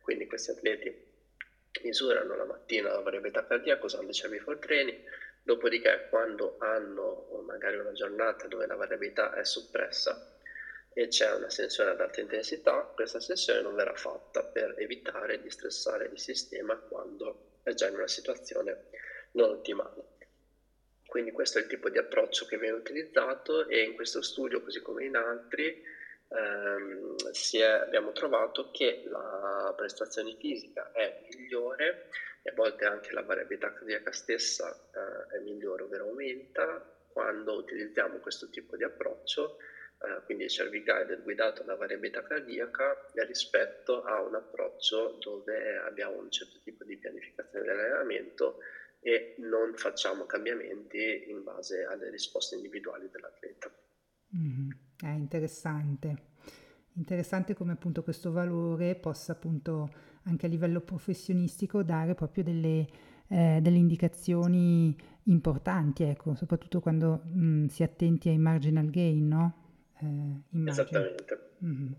[0.00, 0.94] Quindi questi atleti
[1.82, 5.00] misurano la mattina la variabilità cardiaca usando i cervical training,
[5.42, 10.20] dopodiché quando hanno magari una giornata dove la variabilità è soppressa,
[10.94, 15.48] e c'è una sessione ad alta intensità, questa sessione non verrà fatta per evitare di
[15.48, 18.82] stressare il sistema quando è già in una situazione
[19.32, 20.01] non ottimale.
[21.12, 24.80] Quindi questo è il tipo di approccio che viene utilizzato e in questo studio, così
[24.80, 25.84] come in altri,
[26.28, 27.16] ehm,
[27.52, 32.08] è, abbiamo trovato che la prestazione fisica è migliore
[32.40, 36.82] e a volte anche la variabilità cardiaca stessa eh, è migliore, ovvero aumenta,
[37.12, 39.58] quando utilizziamo questo tipo di approccio
[40.04, 46.16] eh, quindi il cervi guided guidato da variabilità cardiaca rispetto a un approccio dove abbiamo
[46.16, 48.60] un certo tipo di pianificazione dell'allenamento
[49.04, 53.70] e non facciamo cambiamenti in base alle risposte individuali dell'atleta.
[54.36, 54.70] Mm,
[55.02, 56.30] è interessante.
[56.94, 59.90] Interessante come appunto questo valore possa appunto
[60.24, 62.86] anche a livello professionistico dare proprio delle,
[63.28, 69.26] eh, delle indicazioni importanti, ecco, soprattutto quando mh, mm, si è attenti ai marginal gain,
[69.26, 69.62] no?
[70.00, 71.50] eh, Esattamente.
[71.64, 71.92] Mm-hmm.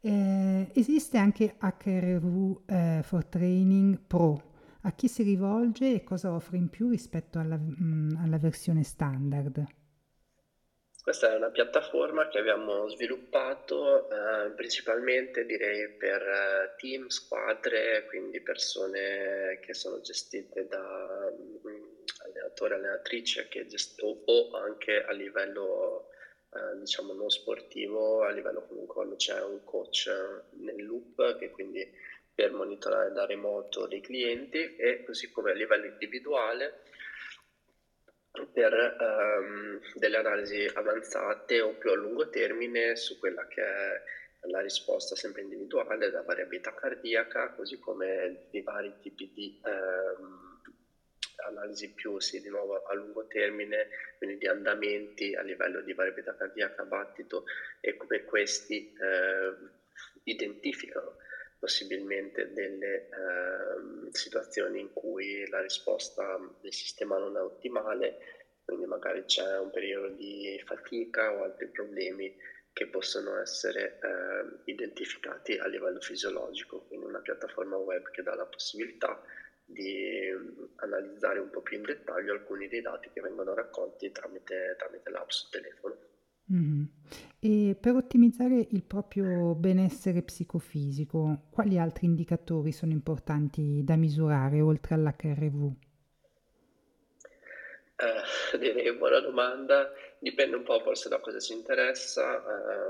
[0.00, 4.52] Eh, esiste anche HRV eh, for Training Pro.
[4.86, 8.82] A chi si rivolge e cosa offre in più rispetto alla, mh, mm, alla versione
[8.82, 9.64] standard?
[11.02, 18.40] Questa è una piattaforma che abbiamo sviluppato eh, principalmente direi per eh, team, squadre, quindi
[18.40, 26.08] persone che sono gestite da um, allenatori, allenatrici gest- o, o, anche a livello
[26.54, 30.10] eh, diciamo non sportivo, a livello comunque quando c'è un coach
[30.52, 31.86] nel loop che quindi
[32.34, 36.80] per monitorare da remoto dei clienti e così come a livello individuale
[38.52, 44.02] per ehm, delle analisi avanzate o più a lungo termine su quella che è
[44.48, 50.60] la risposta sempre individuale, la variabilità cardiaca, così come i vari tipi di ehm,
[51.46, 56.34] analisi più sì, di nuovo a lungo termine, quindi di andamenti a livello di variabilità
[56.34, 57.44] cardiaca, battito
[57.80, 59.54] e come questi eh,
[60.24, 61.16] identificano
[61.64, 68.18] possibilmente delle eh, situazioni in cui la risposta del sistema non è ottimale,
[68.66, 72.36] quindi magari c'è un periodo di fatica o altri problemi
[72.70, 78.44] che possono essere eh, identificati a livello fisiologico, quindi una piattaforma web che dà la
[78.44, 79.22] possibilità
[79.64, 84.74] di mm, analizzare un po' più in dettaglio alcuni dei dati che vengono raccolti tramite,
[84.76, 85.96] tramite l'app sul telefono.
[86.52, 86.84] Mm-hmm.
[87.40, 94.94] E per ottimizzare il proprio benessere psicofisico, quali altri indicatori sono importanti da misurare oltre
[94.94, 95.72] all'HRV?
[97.96, 102.42] Eh, direi buona domanda, dipende un po' forse da cosa si interessa,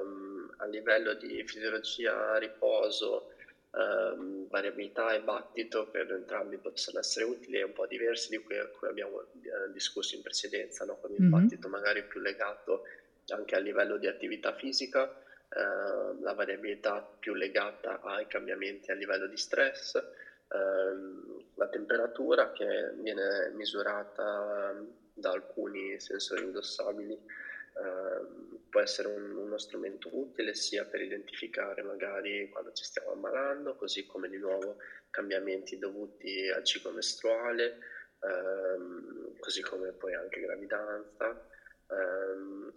[0.03, 3.31] um, a livello di fisiologia, riposo,
[3.73, 8.57] um, variabilità e battito per entrambi possono essere utili e un po' diversi di cui,
[8.79, 10.97] cui abbiamo uh, discusso in precedenza, no?
[11.01, 11.31] con il mm-hmm.
[11.31, 12.85] battito magari più legato
[13.29, 19.27] anche a livello di attività fisica, uh, la variabilità più legata ai cambiamenti a livello
[19.27, 24.75] di stress, uh, la temperatura che viene misurata
[25.13, 27.43] da alcuni sensori indossabili
[27.75, 33.75] Uh, può essere un, uno strumento utile sia per identificare magari quando ci stiamo ammalando,
[33.75, 34.77] così come di nuovo
[35.11, 37.79] cambiamenti dovuti al ciclo mestruale,
[38.21, 41.49] uh, così come poi anche gravidanza.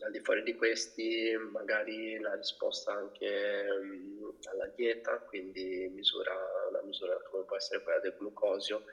[0.07, 6.33] Al di fuori di questi magari la risposta anche um, alla dieta, quindi misura,
[6.69, 8.83] una misura come può essere quella del glucosio,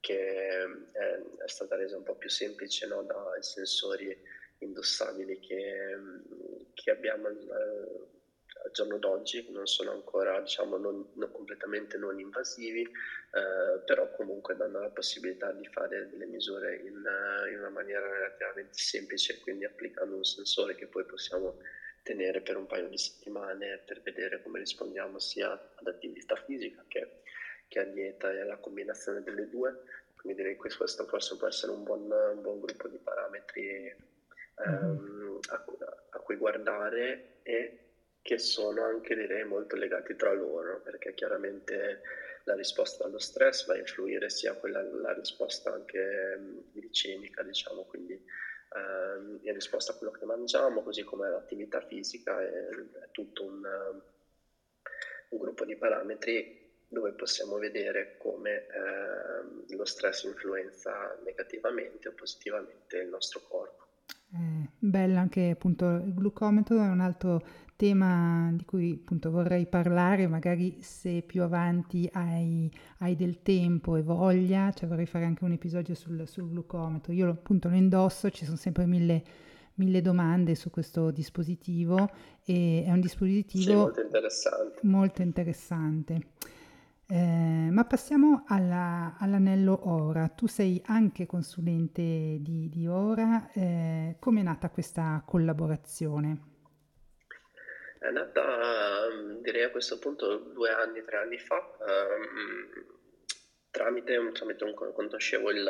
[0.00, 4.18] che è, è stata resa un po' più semplice no, dai sensori
[4.60, 5.94] indossabili che,
[6.72, 7.28] che abbiamo
[8.64, 14.56] al, giorno d'oggi, non sono ancora diciamo, non, non completamente non invasivi, eh, però comunque
[14.56, 17.02] danno la possibilità di fare delle misure in,
[17.50, 21.58] in una maniera relativamente semplice, quindi applicando un sensore che poi possiamo
[22.02, 27.22] tenere per un paio di settimane per vedere come rispondiamo sia ad attività fisica che,
[27.68, 29.82] che a dieta e alla combinazione delle due.
[30.16, 33.96] Quindi direi che questo forse può essere un buon, un buon gruppo di parametri
[34.64, 35.64] ehm, a,
[36.10, 37.78] a, cui guardare e
[38.22, 42.00] che sono anche direi molto legati tra loro perché chiaramente
[42.44, 48.14] la risposta allo stress va a influire sia quella la risposta anche glicemica diciamo quindi
[48.14, 53.62] ehm, in risposta a quello che mangiamo così come l'attività fisica è, è tutto un,
[55.28, 62.98] un, gruppo di parametri dove possiamo vedere come eh, lo stress influenza negativamente o positivamente
[62.98, 63.86] il nostro corpo.
[64.34, 67.40] Eh, bella anche appunto il glucometro è un altro
[67.76, 74.02] tema di cui appunto vorrei parlare, magari se più avanti hai, hai del tempo e
[74.02, 77.12] voglia, cioè vorrei fare anche un episodio sul, sul glucometro.
[77.12, 79.24] Io appunto lo indosso, ci sono sempre mille,
[79.74, 82.10] mille domande su questo dispositivo
[82.44, 84.78] e è un dispositivo sì, molto interessante.
[84.82, 86.26] Molto interessante.
[87.06, 90.28] Eh, ma passiamo alla, all'anello Ora.
[90.28, 93.50] Tu sei anche consulente di, di Ora.
[93.52, 96.51] Eh, Come è nata questa collaborazione?
[98.02, 99.06] È nata,
[99.40, 102.84] direi a questo punto, due anni, tre anni fa, um,
[103.70, 105.62] tramite, tramite un, conoscevo il,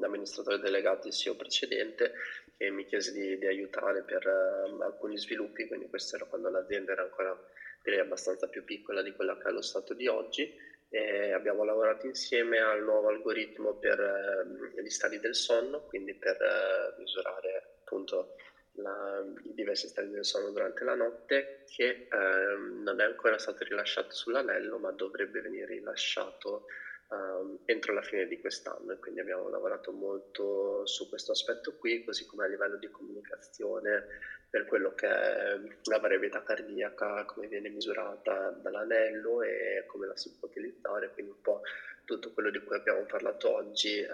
[0.00, 2.14] l'amministratore delegato, il CEO precedente,
[2.56, 6.90] che mi chiese di, di aiutare per uh, alcuni sviluppi, quindi questo era quando l'azienda
[6.90, 7.40] era ancora
[7.84, 10.52] direi abbastanza più piccola di quella che è lo stato di oggi.
[10.88, 16.36] E abbiamo lavorato insieme al nuovo algoritmo per eh, gli stadi del sonno, quindi per
[16.40, 18.34] eh, misurare appunto
[18.76, 23.64] la, i diversi stadi del sonno durante la notte, che eh, non è ancora stato
[23.64, 26.64] rilasciato sull'anello, ma dovrebbe venire rilasciato
[27.08, 32.02] um, entro la fine di quest'anno e quindi abbiamo lavorato molto su questo aspetto qui,
[32.02, 34.06] così come a livello di comunicazione
[34.48, 40.30] per quello che è la variabilità cardiaca, come viene misurata dall'anello e come la si
[40.38, 41.60] può utilizzare, quindi un po'
[42.04, 44.06] tutto quello di cui abbiamo parlato oggi eh,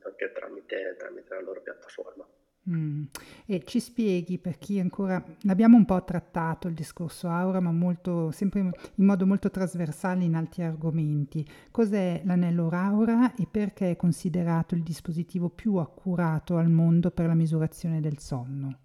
[0.00, 2.26] anche tramite, tramite la loro piattaforma.
[2.68, 3.04] Mm.
[3.46, 8.30] E ci spieghi per chi ancora l'abbiamo un po' trattato il discorso Aura, ma molto,
[8.30, 11.46] sempre in modo molto trasversale in altri argomenti.
[11.70, 17.34] Cos'è l'anello Aura e perché è considerato il dispositivo più accurato al mondo per la
[17.34, 18.78] misurazione del sonno?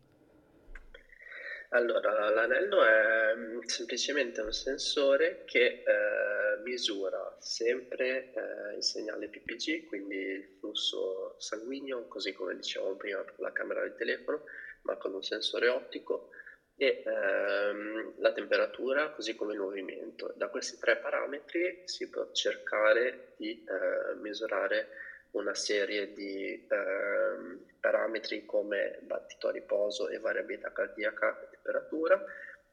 [1.74, 9.88] Allora, l'anello è mm, semplicemente un sensore che eh, misura sempre eh, il segnale PPG,
[9.88, 14.44] quindi il flusso sanguigno, così come dicevamo prima per la camera del telefono,
[14.84, 16.30] ma con un sensore ottico
[16.76, 20.32] e ehm, la temperatura, così come il movimento.
[20.36, 24.90] Da questi tre parametri si può cercare di eh, misurare
[25.32, 32.22] una serie di eh, parametri come battito a riposo e variabilità cardiaca temperatura,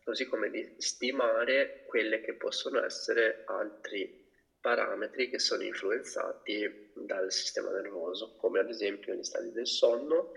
[0.02, 4.18] così come di stimare quelle che possono essere altri
[4.60, 10.32] parametri che sono influenzati dal sistema nervoso, come ad esempio gli stadi del sonno,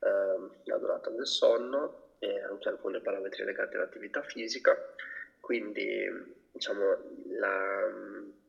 [0.00, 4.76] ehm, la durata del sonno e anche alcuni parametri legati all'attività fisica.
[5.40, 6.06] Quindi
[6.50, 6.98] diciamo,
[7.30, 7.88] la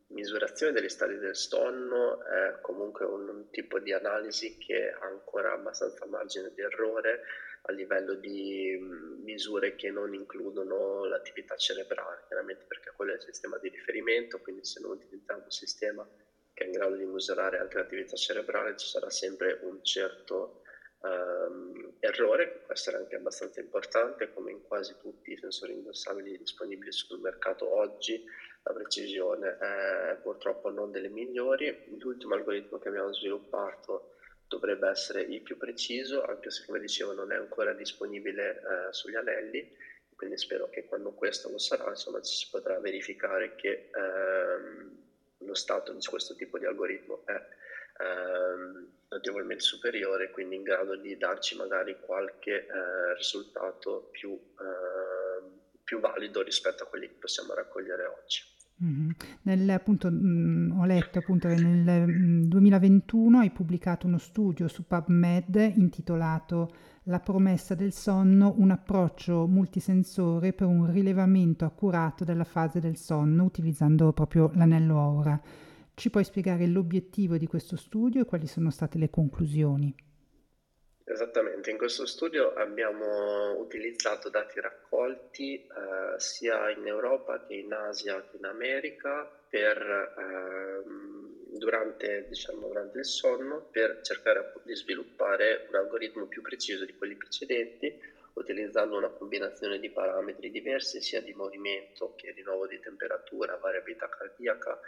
[0.08, 5.54] misurazione degli stadi del sonno è comunque un, un, tipo di analisi che ha ancora
[5.54, 7.22] abbastanza margine di errore
[7.66, 8.78] a livello di
[9.24, 14.66] misure che non includono l'attività cerebrale, chiaramente perché quello è il sistema di riferimento, quindi
[14.66, 16.08] se non utilizziamo un sistema
[16.54, 20.62] che è in grado di misurare anche l'attività cerebrale ci sarà sempre un certo
[21.00, 26.38] um, errore, che può essere anche abbastanza importante, come in quasi tutti i sensori indossabili
[26.38, 28.24] disponibili sul mercato oggi,
[28.64, 31.84] la precisione è purtroppo non delle migliori.
[32.00, 34.13] L'ultimo algoritmo che abbiamo sviluppato
[34.54, 39.16] dovrebbe essere il più preciso, anche se come dicevo non è ancora disponibile eh, sugli
[39.16, 39.68] anelli,
[40.16, 44.96] quindi spero che quando questo lo sarà, insomma, si potrà verificare che ehm,
[45.40, 47.42] lo stato di questo tipo di algoritmo è
[48.04, 55.44] ehm, notevolmente superiore, quindi in grado di darci magari qualche eh, risultato più, eh,
[55.84, 58.53] più valido rispetto a quelli che possiamo raccogliere oggi.
[59.44, 64.68] Nel, appunto, mh, ho letto appunto che nel mh, mm, 2021 hai pubblicato uno studio
[64.68, 66.74] su PubMed intitolato
[67.04, 73.44] La promessa del sonno, un approccio multisensore per un rilevamento accurato della fase del sonno
[73.44, 75.42] utilizzando proprio l'anello Aura.
[75.94, 79.94] Ci puoi spiegare l'obiettivo di questo studio e quali sono state le conclusioni?
[81.06, 88.26] Esattamente, in questo studio abbiamo utilizzato dati raccolti eh, sia in Europa che in Asia
[88.30, 95.76] che in America per, eh, durante, diciamo, durante, il sonno per cercare di sviluppare un
[95.76, 102.14] algoritmo più preciso di quelli precedenti utilizzando una combinazione di parametri diversi sia di movimento
[102.16, 104.80] che di nuovo di temperatura, variabilità cardiaca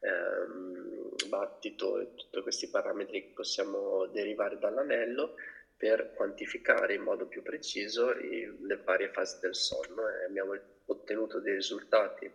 [0.00, 5.34] ehm, battito e tutti questi parametri che possiamo derivare dall'anello
[5.80, 10.54] per quantificare in modo più preciso i, le varie fasi del sonno e abbiamo
[10.84, 12.30] ottenuto dei risultati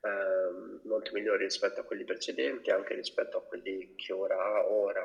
[0.00, 5.00] ehm, molto migliori rispetto a quelli precedenti, anche rispetto a quelli che ora, ora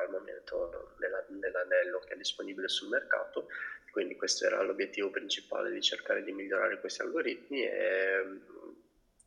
[0.00, 3.48] al momento nella, nell'anello che è disponibile sul mercato.
[3.90, 8.40] Quindi questo era l'obiettivo principale di cercare di migliorare questi algoritmi e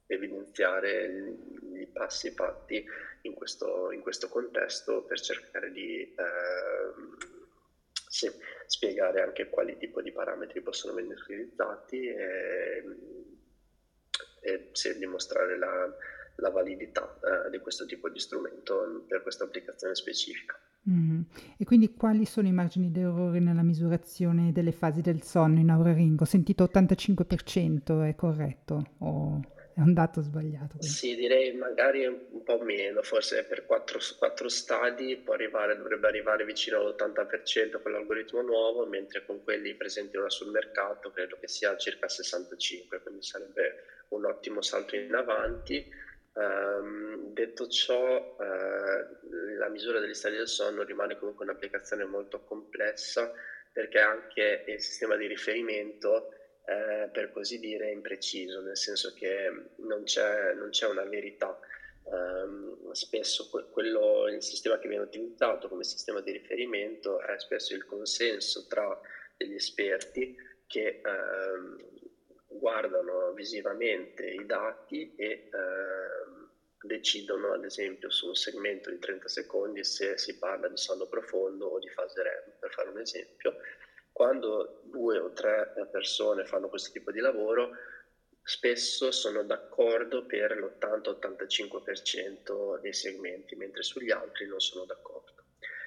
[0.06, 1.36] evidenziare
[1.74, 2.82] i passi fatti
[3.24, 7.33] in questo, in questo, contesto per cercare di eh,
[8.14, 8.30] sì,
[8.68, 12.84] spiegare anche quali tipo di parametri possono venire utilizzati e,
[14.42, 15.92] e sì, dimostrare la,
[16.36, 20.56] la validità eh, di questo tipo di strumento per questa applicazione specifica.
[20.88, 21.22] Mm.
[21.58, 25.94] E quindi quali sono i margini d'errore nella misurazione delle fasi del sonno in Aura
[25.94, 26.22] Ring?
[26.22, 28.92] Ho sentito 85%, è corretto?
[29.00, 29.42] O...
[29.76, 30.78] È un dato sbagliato.
[30.78, 30.88] Quindi.
[30.88, 36.80] Sì, direi magari un po' meno, forse per quattro, quattro stadi arrivare, dovrebbe arrivare vicino
[36.80, 42.08] all'80% con l'algoritmo nuovo, mentre con quelli presenti ora sul mercato credo che sia circa
[42.08, 43.76] 65%, quindi sarebbe
[44.10, 45.86] un ottimo salto in avanti.
[46.34, 53.32] Um, detto ciò, uh, la misura degli stadi del sonno rimane comunque un'applicazione molto complessa
[53.72, 56.30] perché anche il sistema di riferimento
[56.66, 61.60] eh, per così dire, impreciso, nel senso che non c'è, non c'è una verità.
[62.06, 67.86] Um, spesso quello, il sistema che viene utilizzato come sistema di riferimento è spesso il
[67.86, 69.00] consenso tra
[69.38, 70.36] degli esperti
[70.68, 71.78] che um,
[72.48, 76.48] guardano visivamente i dati e uh,
[76.86, 81.68] decidono ad esempio su un segmento di 30 secondi se si parla di sonno profondo
[81.68, 83.56] o di fase REM, per fare un esempio,
[84.14, 87.72] quando due o tre persone fanno questo tipo di lavoro,
[88.44, 95.32] spesso sono d'accordo per l'80-85% dei segmenti, mentre sugli altri non sono d'accordo.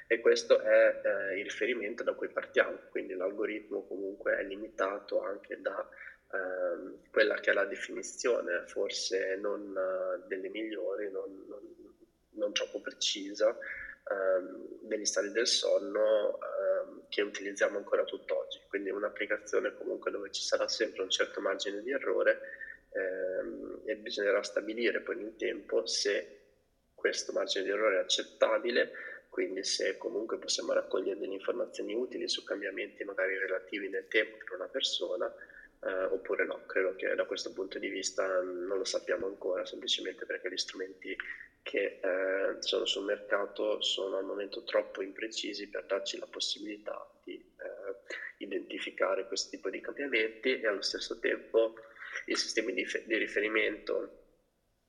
[0.08, 5.60] E questo è eh, il riferimento da cui partiamo, quindi l'algoritmo comunque è limitato anche
[5.60, 5.88] da
[6.32, 11.60] eh, quella che è la definizione, forse non uh, delle migliori, non, non,
[12.30, 13.56] non troppo precisa,
[14.10, 20.42] ehm, degli stati del sonno, ehm, che utilizziamo ancora tutt'oggi, quindi un'applicazione comunque dove ci
[20.42, 22.38] sarà sempre un certo margine di errore
[22.90, 26.28] ehm, e bisognerà stabilire poi nel tempo se
[26.94, 28.90] questo margine di errore è accettabile,
[29.28, 34.56] quindi se comunque possiamo raccogliere delle informazioni utili su cambiamenti magari relativi nel tempo per
[34.56, 35.30] una persona
[35.80, 36.62] eh, oppure no.
[36.66, 41.14] Credo che da questo punto di vista non lo sappiamo ancora, semplicemente perché gli strumenti
[41.66, 47.34] che eh, sono sul mercato sono al momento troppo imprecisi per darci la possibilità di
[47.34, 51.74] eh, identificare questo tipo di cambiamenti e allo stesso tempo
[52.26, 54.26] i sistemi di, di riferimento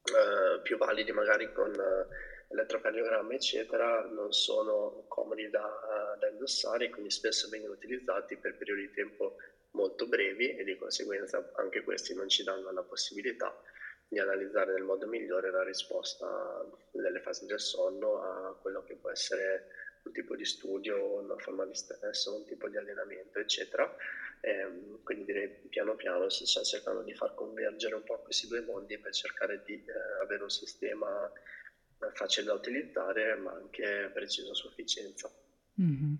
[0.03, 7.09] eh, più validi magari con eh, elettrocardiogramma eccetera non sono comodi da, da indossare quindi
[7.09, 9.37] spesso vengono utilizzati per periodi di tempo
[9.71, 13.51] molto brevi e di conseguenza anche questi non ci danno la possibilità
[14.07, 19.09] di analizzare nel modo migliore la risposta nelle fasi del sonno a quello che può
[19.11, 19.65] essere
[20.03, 23.91] un tipo di studio, una forma di stress, un tipo di allenamento, eccetera.
[24.39, 28.47] E, ehm, quindi direi piano piano si sta cercando di far convergere un po' questi
[28.47, 31.29] due mondi per cercare di eh, avere un sistema
[32.13, 35.29] facile da utilizzare ma anche preciso a sufficienza.
[35.81, 36.13] Mm-hmm.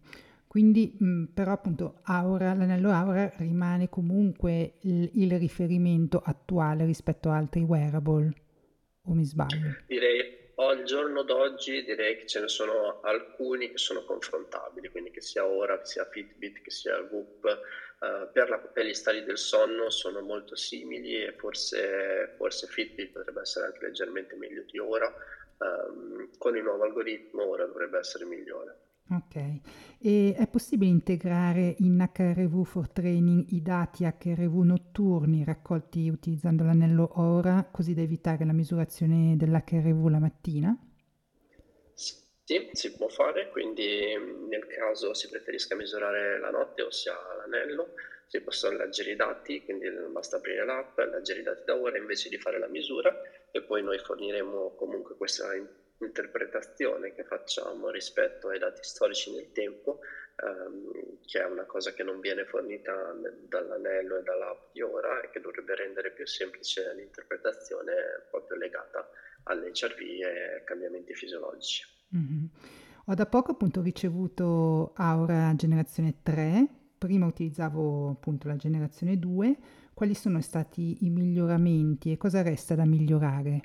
[0.47, 7.35] Quindi mh, però appunto Aura, l'anello Aura rimane comunque il, il, riferimento attuale rispetto a
[7.35, 8.33] altri wearable,
[9.03, 9.75] o mi sbaglio?
[9.85, 15.21] Direi al giorno d'oggi direi che ce ne sono alcuni che sono confrontabili, quindi che
[15.21, 17.43] sia Ora, che sia Fitbit, che sia Whoop,
[17.99, 23.11] uh, per, la, per, gli stadi del sonno sono molto simili e forse, forse Fitbit
[23.11, 25.13] potrebbe essere anche leggermente meglio di Ora,
[25.59, 28.85] um, con il nuovo algoritmo Ora dovrebbe essere migliore.
[29.09, 29.35] Ok,
[30.01, 37.13] e è possibile integrare in HRV for Training i dati HRV notturni raccolti utilizzando l'anello
[37.15, 40.77] Aura così da evitare la misurazione dell'HRV la mattina?
[41.93, 44.13] Sì, si può fare, quindi
[44.49, 47.93] nel caso si preferisca misurare la notte, ossia l'anello,
[48.27, 52.27] si possono leggere i dati, quindi basta aprire l'app, leggere i dati da ora invece
[52.27, 53.13] di fare la misura
[53.51, 55.53] e poi noi forniremo comunque questa
[55.99, 59.99] interpretazione che facciamo rispetto ai dati storici nel tempo,
[60.35, 63.15] ehm, che è una cosa che non viene fornita
[63.47, 67.93] dall'anello e dall'app di ora e che dovrebbe rendere più semplice l'interpretazione
[68.29, 69.09] proprio legata
[69.43, 71.85] alle HRV e ai cambiamenti fisiologici.
[72.15, 72.45] Mm-hmm.
[73.05, 76.67] Ho da poco appunto ricevuto Aura generazione 3,
[76.97, 79.57] prima utilizzavo appunto la generazione 2,
[79.93, 83.61] quali sono stati i miglioramenti e cosa resta da migliorare?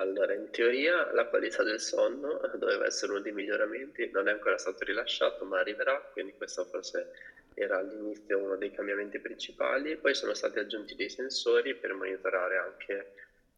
[0.00, 4.56] Allora, in teoria la qualità del sonno doveva essere uno dei miglioramenti, non è ancora
[4.56, 7.08] stato rilasciato, ma arriverà, quindi questo forse
[7.54, 9.96] era all'inizio uno dei cambiamenti principali.
[9.98, 13.08] Poi sono stati aggiunti dei sensori per monitorare anche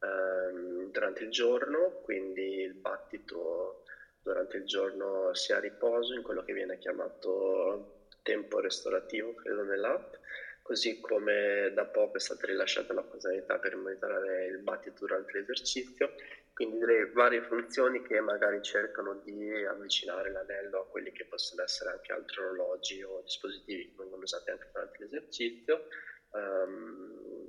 [0.01, 3.77] ehm, durante il giorno, quindi il battito
[4.23, 7.85] durante il giorno sia a riposo, in quello che viene chiamato
[8.23, 10.15] tempo restaurativo, credo nell'app
[10.71, 16.13] così come da poco è stata rilasciata la funzionalità per monitorare il battito durante l'esercizio,
[16.53, 21.91] quindi direi varie funzioni che magari cercano di avvicinare l'anello a quelli che possono essere
[21.91, 25.87] anche altri orologi o dispositivi che vengono usati anche durante l'esercizio.
[26.31, 27.40] Um,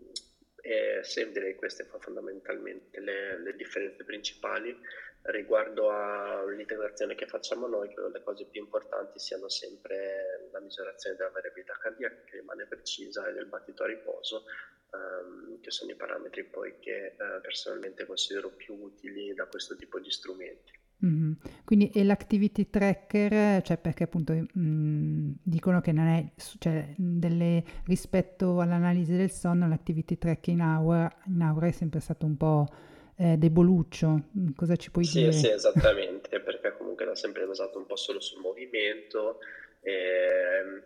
[0.61, 4.77] e se direi queste sono fondamentalmente le, le differenze principali
[5.23, 11.29] riguardo all'integrazione che facciamo noi, credo le cose più importanti siano sempre la misurazione della
[11.29, 14.43] variabilità cardiaca che rimane precisa e del battito a riposo,
[14.91, 19.99] ehm, che sono i parametri poi che eh, personalmente considero più utili da questo tipo
[19.99, 20.80] di strumenti.
[21.03, 21.31] Mm-hmm.
[21.65, 27.63] Quindi e l'activity tracker, cioè perché appunto mh, mm, dicono che non è, cioè delle,
[27.85, 32.67] rispetto all'analisi del sonno, l'activity tracker in aura, in aura è sempre stato un po'
[33.15, 35.31] eh, deboluccio, mm, cosa ci puoi sì, dire?
[35.31, 39.39] Sì, esattamente, perché comunque l'ha sempre basato un po' solo sul movimento
[39.81, 39.91] e,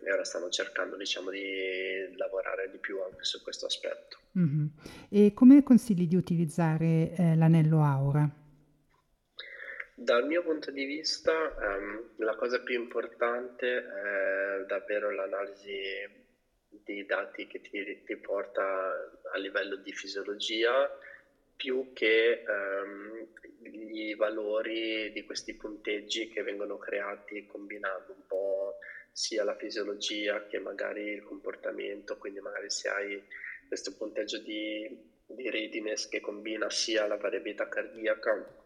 [0.02, 4.18] e ora stanno cercando diciamo di lavorare di più anche su questo aspetto.
[4.38, 4.66] Mm-hmm.
[5.10, 8.44] E come consigli di utilizzare eh, l'anello Aura?
[9.98, 16.06] Dal mio punto di vista um, la cosa più importante è davvero l'analisi
[16.68, 18.92] dei dati che ti, ti porta
[19.32, 20.86] a livello di fisiologia
[21.56, 23.26] più che um,
[23.62, 28.74] i valori di questi punteggi che vengono creati combinando un po'
[29.10, 33.24] sia la fisiologia che magari il comportamento, quindi magari se hai
[33.66, 34.86] questo punteggio di,
[35.24, 38.64] di readiness che combina sia la variabilità cardiaca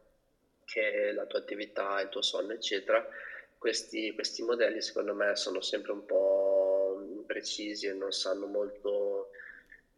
[0.70, 3.04] che la tua attività, il tuo sonno, eccetera,
[3.58, 9.30] questi, questi modelli secondo me sono sempre un po' imprecisi e non sanno molto,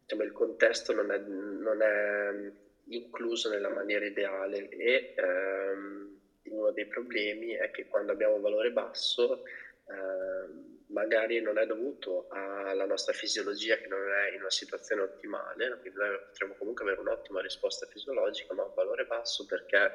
[0.01, 2.51] diciamo, il contesto non è, non è
[2.87, 8.71] incluso nella maniera ideale e ehm, uno dei problemi è che quando abbiamo un valore
[8.71, 9.43] basso
[9.85, 15.77] eh, magari non è dovuto alla nostra fisiologia che non è in una situazione ottimale,
[15.79, 19.91] quindi noi potremmo comunque avere un'ottima risposta fisiologica, ma un valore basso perché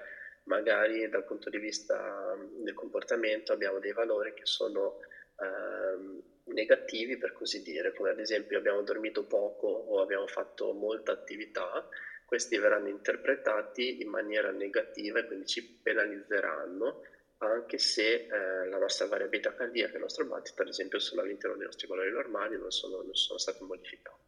[0.49, 4.99] magari dal punto di vista del comportamento abbiamo dei valori che sono
[5.39, 6.23] eh,
[6.53, 11.87] negativi per così dire, come ad esempio abbiamo dormito poco o abbiamo fatto molta attività,
[12.25, 17.03] questi verranno interpretati in maniera negativa e quindi ci penalizzeranno
[17.39, 21.57] anche se eh, la nostra variabilità cardiaca e il nostro battito, ad esempio, sono all'interno
[21.57, 24.28] dei nostri valori normali, non sono, non sono stati modificati.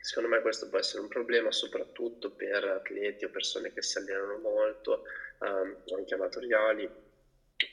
[0.00, 4.38] Secondo me questo può essere un problema soprattutto per atleti o persone che si allenano
[4.38, 5.02] molto,
[5.40, 6.90] ehm, anche amatoriali,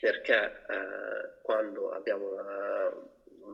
[0.00, 2.90] perché eh, quando abbiamo una,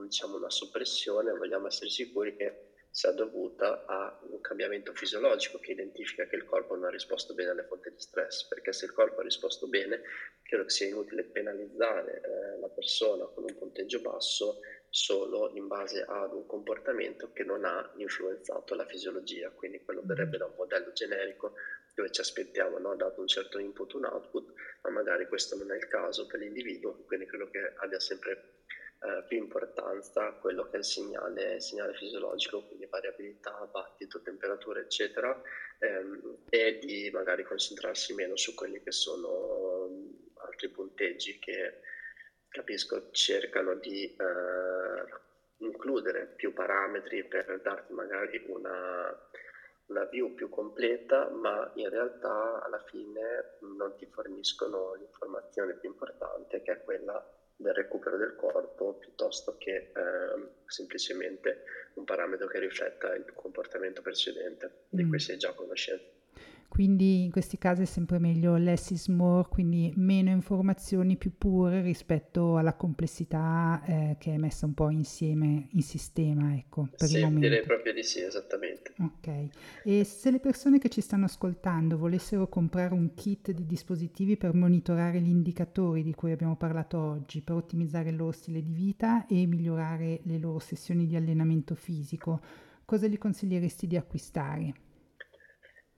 [0.04, 2.56] diciamo, una soppressione vogliamo essere sicuri che
[2.90, 7.50] sia dovuta a un cambiamento fisiologico che identifica che il corpo non ha risposto bene
[7.50, 10.00] alle fonti di stress, perché se il corpo ha risposto bene,
[10.42, 14.58] credo che sia inutile penalizzare eh, la persona con un punteggio basso
[14.95, 20.36] solo in base ad un comportamento che non ha influenzato la fisiologia, quindi quello verrebbe
[20.36, 21.55] da un modello generico
[21.95, 22.95] dove ci aspettiamo, no?
[22.95, 27.05] dato un certo input, un output, ma magari questo non è il caso per l'individuo,
[27.07, 28.43] quindi credo che abbia sempre
[29.01, 34.80] eh, più importanza quello che è il segnale, il segnale, fisiologico, quindi variabilità, battito, temperatura,
[34.80, 35.40] eccetera,
[35.78, 41.78] ehm, e di magari concentrarsi meno su quelli che sono mm, altri punteggi che
[42.53, 45.20] capisco cercano di eh,
[45.59, 49.28] includere più parametri per darti magari una,
[49.86, 56.62] una view più completa, ma in realtà alla fine non ti forniscono l'informazione più importante
[56.62, 57.26] che è quella
[57.57, 64.86] del recupero del corpo piuttosto che eh, semplicemente un parametro che rifletta il comportamento precedente
[64.88, 65.20] di cui mm.
[65.20, 66.20] sei già a conoscenza.
[66.72, 71.82] Quindi in questi casi è sempre meglio less is more, quindi meno informazioni più pure
[71.82, 77.16] rispetto alla complessità eh, che è messa un po' insieme in sistema, ecco, per sì,
[77.16, 77.40] il momento.
[77.40, 78.94] direi proprio di sì, esattamente.
[79.00, 79.48] Ok,
[79.84, 84.54] e se le persone che ci stanno ascoltando volessero comprare un kit di dispositivi per
[84.54, 89.26] monitorare gli indicatori di cui abbiamo parlato oggi, per ottimizzare il loro stile di vita
[89.26, 92.40] e migliorare le loro sessioni di allenamento fisico,
[92.86, 94.72] cosa gli consiglieresti di acquistare?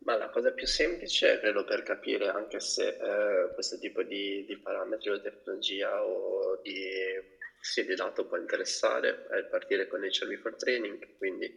[0.05, 4.59] Ma la cosa più semplice, credo per capire anche se eh, questo tipo di, di,
[4.59, 7.19] parametri o tecnologia o di,
[7.59, 11.51] sì, di dato può interessare, è partire con Nature Before Training, quindi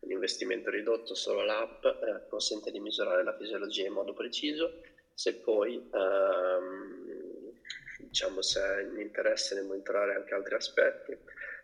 [0.00, 4.74] un investimento ridotto, solo l'app eh, consente di misurare la fisiologia in modo preciso,
[5.14, 7.50] se poi ehm,
[8.00, 11.18] diciamo se è interesse nel monitorare anche altri aspetti,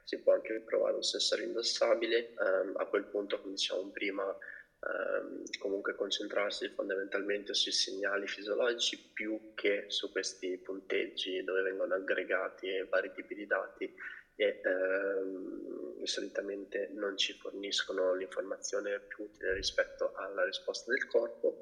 [0.05, 4.35] si può anche provare un sensore indossabile, ehm, a quel punto come diciamo prima
[4.81, 12.85] ehm, comunque concentrarsi fondamentalmente sui segnali fisiologici più che su questi punteggi dove vengono aggregati
[12.89, 13.91] vari tipi di dati
[14.35, 21.57] e ehm, solitamente non ci forniscono l'informazione più utile rispetto alla risposta del corpo.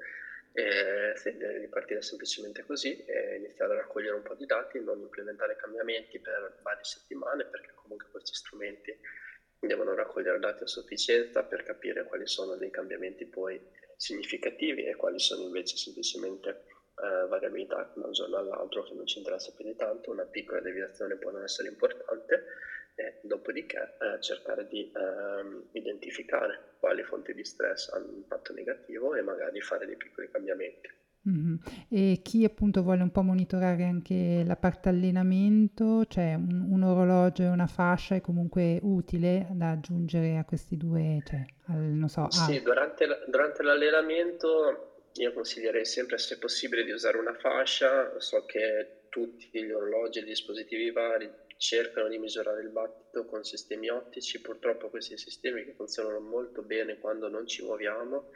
[0.51, 4.99] E sì, di partire semplicemente così e iniziare a raccogliere un po' di dati, non
[4.99, 8.97] implementare cambiamenti per varie settimane perché comunque questi strumenti
[9.59, 13.61] devono raccogliere dati a sufficienza per capire quali sono dei cambiamenti poi
[13.95, 16.61] significativi e quali sono invece semplicemente
[16.95, 20.61] eh, variabilità da un giorno all'altro che non ci interessa più di tanto, una piccola
[20.61, 22.43] deviazione può non essere importante
[22.95, 29.15] e dopodiché eh, cercare di eh, identificare quali fonti di stress hanno un impatto negativo
[29.15, 30.89] e magari fare dei piccoli cambiamenti.
[31.27, 31.55] Mm-hmm.
[31.89, 37.43] E chi appunto vuole un po' monitorare anche la parte allenamento, cioè un, un orologio
[37.43, 42.29] e una fascia è comunque utile da aggiungere a questi due, cioè, al, non so.
[42.29, 42.61] Sì, ah.
[42.61, 49.49] durante, durante l'allenamento io consiglierei sempre se possibile di usare una fascia, so che tutti
[49.51, 54.89] gli orologi e i dispositivi vari cercano di misurare il battito con sistemi ottici, purtroppo
[54.89, 58.29] questi sistemi che funzionano molto bene quando non ci muoviamo,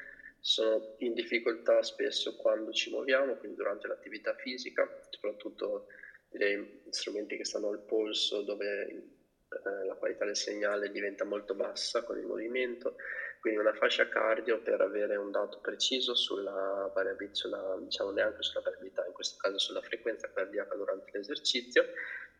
[0.43, 5.85] sono in difficoltà spesso quando ci muoviamo, quindi durante l'attività fisica, soprattutto
[6.27, 12.03] direi strumenti che stanno al polso dove eh, la qualità del segnale diventa molto bassa
[12.03, 12.95] con il movimento,
[13.39, 19.05] quindi una fascia cardio per avere un dato preciso sulla variabilità, diciamo neanche sulla variabilità,
[19.05, 21.85] in questo caso sulla frequenza cardiaca durante l'esercizio,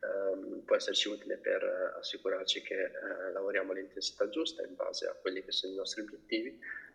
[0.02, 1.64] ehm, può esserci utile per
[1.98, 6.54] assicurarci che eh, lavoriamo all'intensità giusta in base a quelli che sono i nostri obiettivi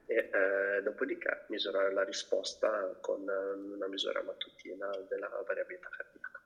[0.09, 6.43] e eh, dopodiché misurare la risposta con eh, una misura mattutina della variabilità cardiaca.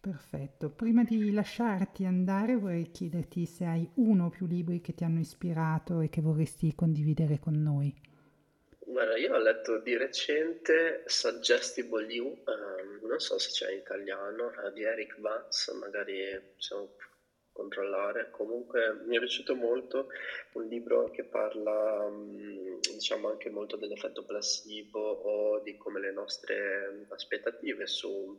[0.00, 5.04] Perfetto, prima di lasciarti andare vorrei chiederti se hai uno o più libri che ti
[5.04, 7.94] hanno ispirato e che vorresti condividere con noi.
[8.78, 14.52] Guarda, io ho letto di recente Suggestible You, um, non so se c'è in italiano,
[14.64, 16.74] uh, di Eric Vance, magari se
[17.56, 18.28] controllare.
[18.30, 20.08] Comunque mi è piaciuto molto
[20.52, 27.06] un libro che parla, mm, diciamo, anche molto dell'effetto placebo o di come le nostre
[27.08, 28.38] aspettative su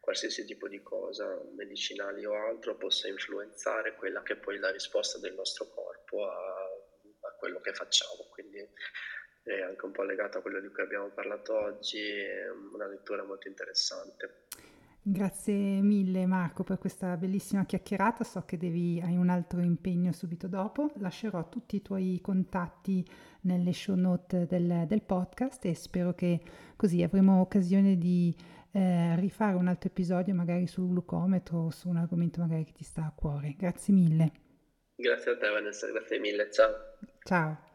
[0.00, 5.18] qualsiasi tipo di cosa, medicinali o altro, possa influenzare quella che è poi la risposta
[5.18, 6.36] del nostro corpo a,
[7.20, 8.26] a quello che facciamo.
[8.28, 8.58] Quindi
[9.42, 12.02] è anche un po' legato a quello di cui abbiamo parlato oggi,
[12.72, 14.42] una lettura molto interessante.
[15.08, 20.48] Grazie mille Marco per questa bellissima chiacchierata, so che devi, hai un altro impegno subito
[20.48, 23.06] dopo, lascerò tutti i tuoi contatti
[23.42, 26.40] nelle show note del, del podcast e spero che
[26.74, 28.34] così avremo occasione di
[28.72, 32.82] eh, rifare un altro episodio magari sul glucometro o su un argomento magari che ti
[32.82, 33.54] sta a cuore.
[33.56, 34.32] Grazie mille.
[34.96, 36.72] Grazie a te Vanessa, grazie mille, ciao.
[37.22, 37.65] Ciao.